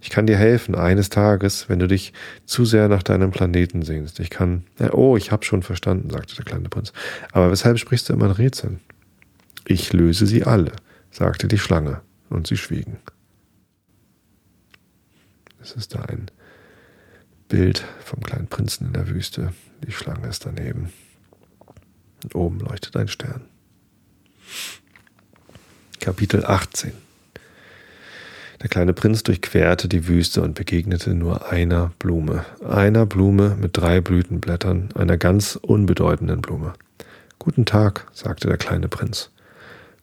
[0.00, 2.12] Ich kann dir helfen eines Tages, wenn du dich
[2.44, 4.20] zu sehr nach deinem Planeten sehnst.
[4.20, 4.62] Ich kann.
[4.92, 6.92] Oh, ich hab schon verstanden, sagte der kleine Prinz.
[7.32, 8.78] Aber weshalb sprichst du immer in Rätseln?
[9.70, 10.72] Ich löse sie alle,
[11.12, 12.98] sagte die Schlange, und sie schwiegen.
[15.62, 16.28] Es ist da ein
[17.48, 19.52] Bild vom kleinen Prinzen in der Wüste.
[19.86, 20.92] Die Schlange ist daneben.
[22.24, 23.42] Und oben leuchtet ein Stern.
[26.00, 26.90] Kapitel 18
[28.60, 34.02] der kleine Prinz durchquerte die Wüste und begegnete nur einer Blume, einer Blume mit drei
[34.02, 36.74] Blütenblättern, einer ganz unbedeutenden Blume.
[37.38, 39.30] Guten Tag, sagte der kleine Prinz.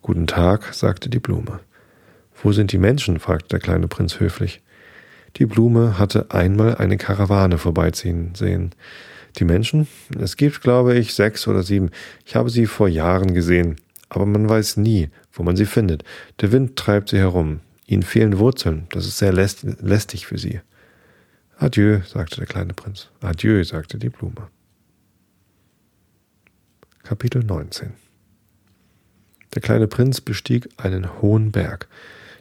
[0.07, 1.59] Guten Tag, sagte die Blume.
[2.41, 3.19] Wo sind die Menschen?
[3.19, 4.61] fragte der kleine Prinz höflich.
[5.35, 8.73] Die Blume hatte einmal eine Karawane vorbeiziehen sehen.
[9.35, 9.85] Die Menschen?
[10.17, 11.89] Es gibt, glaube ich, sechs oder sieben.
[12.25, 13.75] Ich habe sie vor Jahren gesehen.
[14.07, 16.05] Aber man weiß nie, wo man sie findet.
[16.39, 17.59] Der Wind treibt sie herum.
[17.85, 20.61] Ihnen fehlen Wurzeln, das ist sehr lästig für Sie.
[21.57, 23.09] Adieu, sagte der kleine Prinz.
[23.19, 24.47] Adieu, sagte die Blume.
[27.03, 28.06] Kapitel 19
[29.53, 31.87] Der kleine Prinz bestieg einen hohen Berg.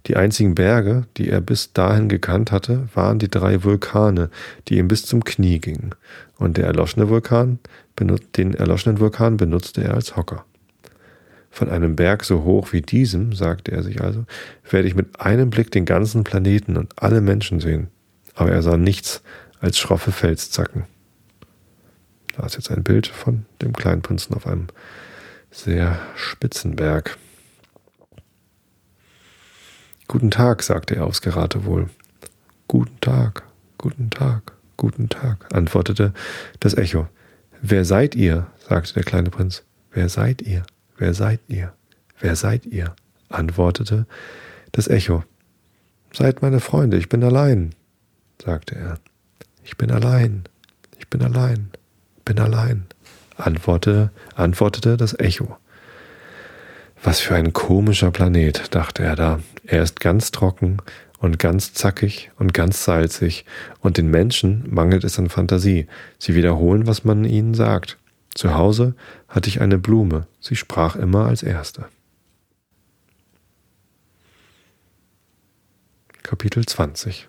[0.06, 4.30] Die einzigen Berge, die er bis dahin gekannt hatte, waren die drei Vulkane,
[4.68, 5.94] die ihm bis zum Knie gingen,
[6.38, 7.58] und der erloschene Vulkan,
[7.98, 10.44] den erloschenen Vulkan benutzte er als Hocker.
[11.50, 14.26] Von einem Berg so hoch wie diesem, sagte er sich also,
[14.70, 17.88] werde ich mit einem Blick den ganzen Planeten und alle Menschen sehen.
[18.34, 19.22] Aber er sah nichts
[19.60, 20.84] als schroffe Felszacken.
[22.36, 24.66] Da ist jetzt ein Bild von dem kleinen Prinzen auf einem
[25.50, 27.18] sehr spitzen Berg.
[30.08, 31.90] Guten Tag, sagte er aufs Geratewohl.
[32.68, 33.42] Guten Tag,
[33.78, 36.12] guten Tag, guten Tag, antwortete
[36.60, 37.08] das Echo.
[37.60, 38.46] Wer seid ihr?
[38.68, 39.64] sagte der kleine Prinz.
[39.90, 40.64] Wer seid ihr?
[40.96, 41.72] Wer seid ihr?
[42.20, 42.94] Wer seid ihr?
[43.28, 44.06] antwortete
[44.72, 45.24] das Echo.
[46.12, 47.74] Seid meine Freunde, ich bin allein,
[48.40, 48.98] sagte er.
[49.64, 50.44] Ich bin allein,
[50.98, 51.70] ich bin allein,
[52.24, 52.86] bin allein,
[53.36, 55.56] antwortete, antwortete das Echo.
[57.02, 59.40] Was für ein komischer Planet, dachte er da.
[59.64, 60.78] Er ist ganz trocken
[61.18, 63.44] und ganz zackig und ganz salzig,
[63.80, 65.86] und den Menschen mangelt es an Fantasie.
[66.18, 67.98] Sie wiederholen, was man ihnen sagt.
[68.34, 68.94] Zu Hause
[69.28, 71.86] hatte ich eine Blume, sie sprach immer als erste.
[76.22, 77.28] Kapitel 20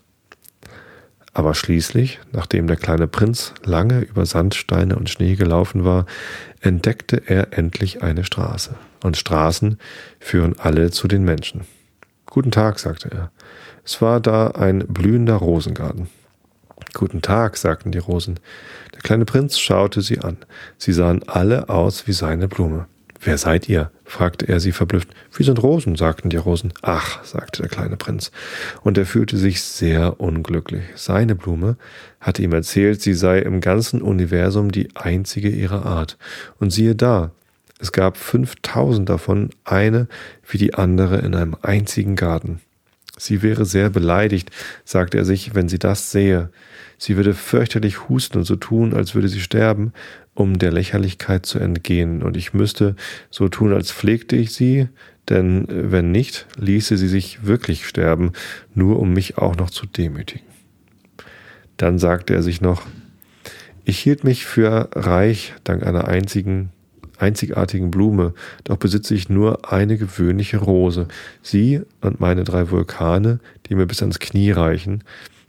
[1.37, 6.07] aber schließlich, nachdem der kleine Prinz lange über Sandsteine und Schnee gelaufen war,
[6.61, 8.73] entdeckte er endlich eine Straße.
[9.03, 9.77] Und Straßen
[10.19, 11.61] führen alle zu den Menschen.
[12.25, 13.31] Guten Tag, sagte er.
[13.85, 16.07] Es war da ein blühender Rosengarten.
[16.95, 18.39] Guten Tag, sagten die Rosen.
[18.95, 20.37] Der kleine Prinz schaute sie an.
[20.79, 22.87] Sie sahen alle aus wie seine Blume.
[23.19, 23.91] Wer seid ihr?
[24.05, 25.09] fragte er sie verblüfft.
[25.35, 26.73] Wir sind Rosen, sagten die Rosen.
[26.81, 28.31] Ach, sagte der kleine Prinz.
[28.83, 30.83] Und er fühlte sich sehr unglücklich.
[30.95, 31.77] Seine Blume
[32.21, 36.17] hatte ihm erzählt, sie sei im ganzen Universum die einzige ihrer Art.
[36.59, 37.31] Und siehe da,
[37.79, 40.07] es gab fünftausend davon, eine
[40.47, 42.61] wie die andere in einem einzigen Garten.
[43.17, 44.51] Sie wäre sehr beleidigt,
[44.85, 46.51] sagte er sich, wenn sie das sähe.
[46.99, 49.91] Sie würde fürchterlich husten und so tun, als würde sie sterben,
[50.37, 52.21] um der Lächerlichkeit zu entgehen.
[52.21, 52.95] Und ich müsste
[53.31, 54.87] so tun, als pflegte ich sie,
[55.29, 58.33] denn wenn nicht, ließe sie sich wirklich sterben,
[58.75, 60.45] nur um mich auch noch zu demütigen.
[61.77, 62.83] Dann sagte er sich noch,
[63.83, 66.69] ich hielt mich für reich dank einer einzigen
[67.17, 71.07] einzigartigen Blume, doch besitze ich nur eine gewöhnliche Rose,
[71.41, 75.03] sie und meine drei Vulkane, die mir bis ans Knie reichen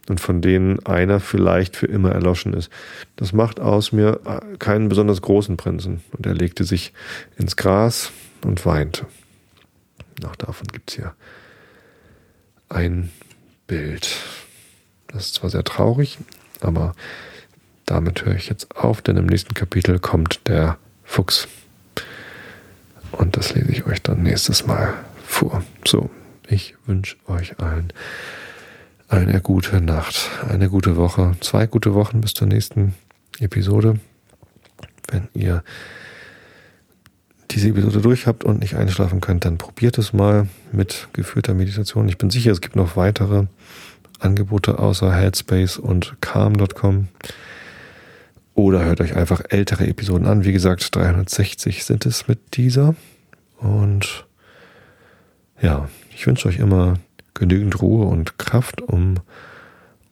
[0.08, 2.70] und von denen einer vielleicht für immer erloschen ist.
[3.16, 4.20] Das macht aus mir
[4.58, 6.02] keinen besonders großen Prinzen.
[6.16, 6.92] Und er legte sich
[7.36, 8.10] ins Gras
[8.44, 9.06] und weinte.
[10.26, 11.14] Auch davon gibt es hier
[12.68, 13.10] ein
[13.66, 14.16] Bild.
[15.08, 16.18] Das ist zwar sehr traurig,
[16.60, 16.94] aber
[17.86, 21.48] damit höre ich jetzt auf, denn im nächsten Kapitel kommt der Fuchs.
[23.12, 24.94] Und das lese ich euch dann nächstes Mal
[25.24, 25.62] vor.
[25.86, 26.10] So,
[26.46, 27.92] ich wünsche euch allen
[29.08, 32.94] eine gute Nacht, eine gute Woche, zwei gute Wochen bis zur nächsten
[33.40, 33.98] Episode.
[35.10, 35.64] Wenn ihr
[37.50, 42.08] diese Episode durch habt und nicht einschlafen könnt, dann probiert es mal mit geführter Meditation.
[42.08, 43.46] Ich bin sicher, es gibt noch weitere
[44.18, 47.08] Angebote außer Headspace und Calm.com.
[48.54, 50.44] Oder hört euch einfach ältere Episoden an.
[50.44, 52.94] Wie gesagt, 360 sind es mit dieser.
[53.56, 54.26] Und
[55.62, 56.98] ja, ich wünsche euch immer
[57.38, 59.20] genügend Ruhe und Kraft, um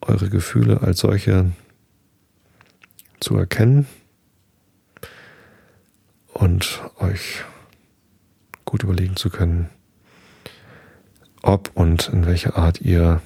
[0.00, 1.52] eure Gefühle als solche
[3.20, 3.86] zu erkennen
[6.32, 7.44] und euch
[8.64, 9.70] gut überlegen zu können,
[11.42, 13.20] ob und in welcher Art ihr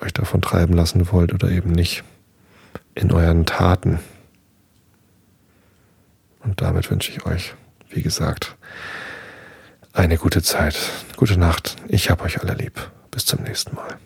[0.00, 2.04] euch davon treiben lassen wollt oder eben nicht
[2.94, 4.00] in euren Taten.
[6.40, 7.54] Und damit wünsche ich euch,
[7.88, 8.56] wie gesagt,
[9.92, 10.78] eine gute Zeit,
[11.16, 11.76] gute Nacht.
[11.88, 12.90] Ich hab euch alle lieb.
[13.10, 13.98] Bis zum nächsten Mal.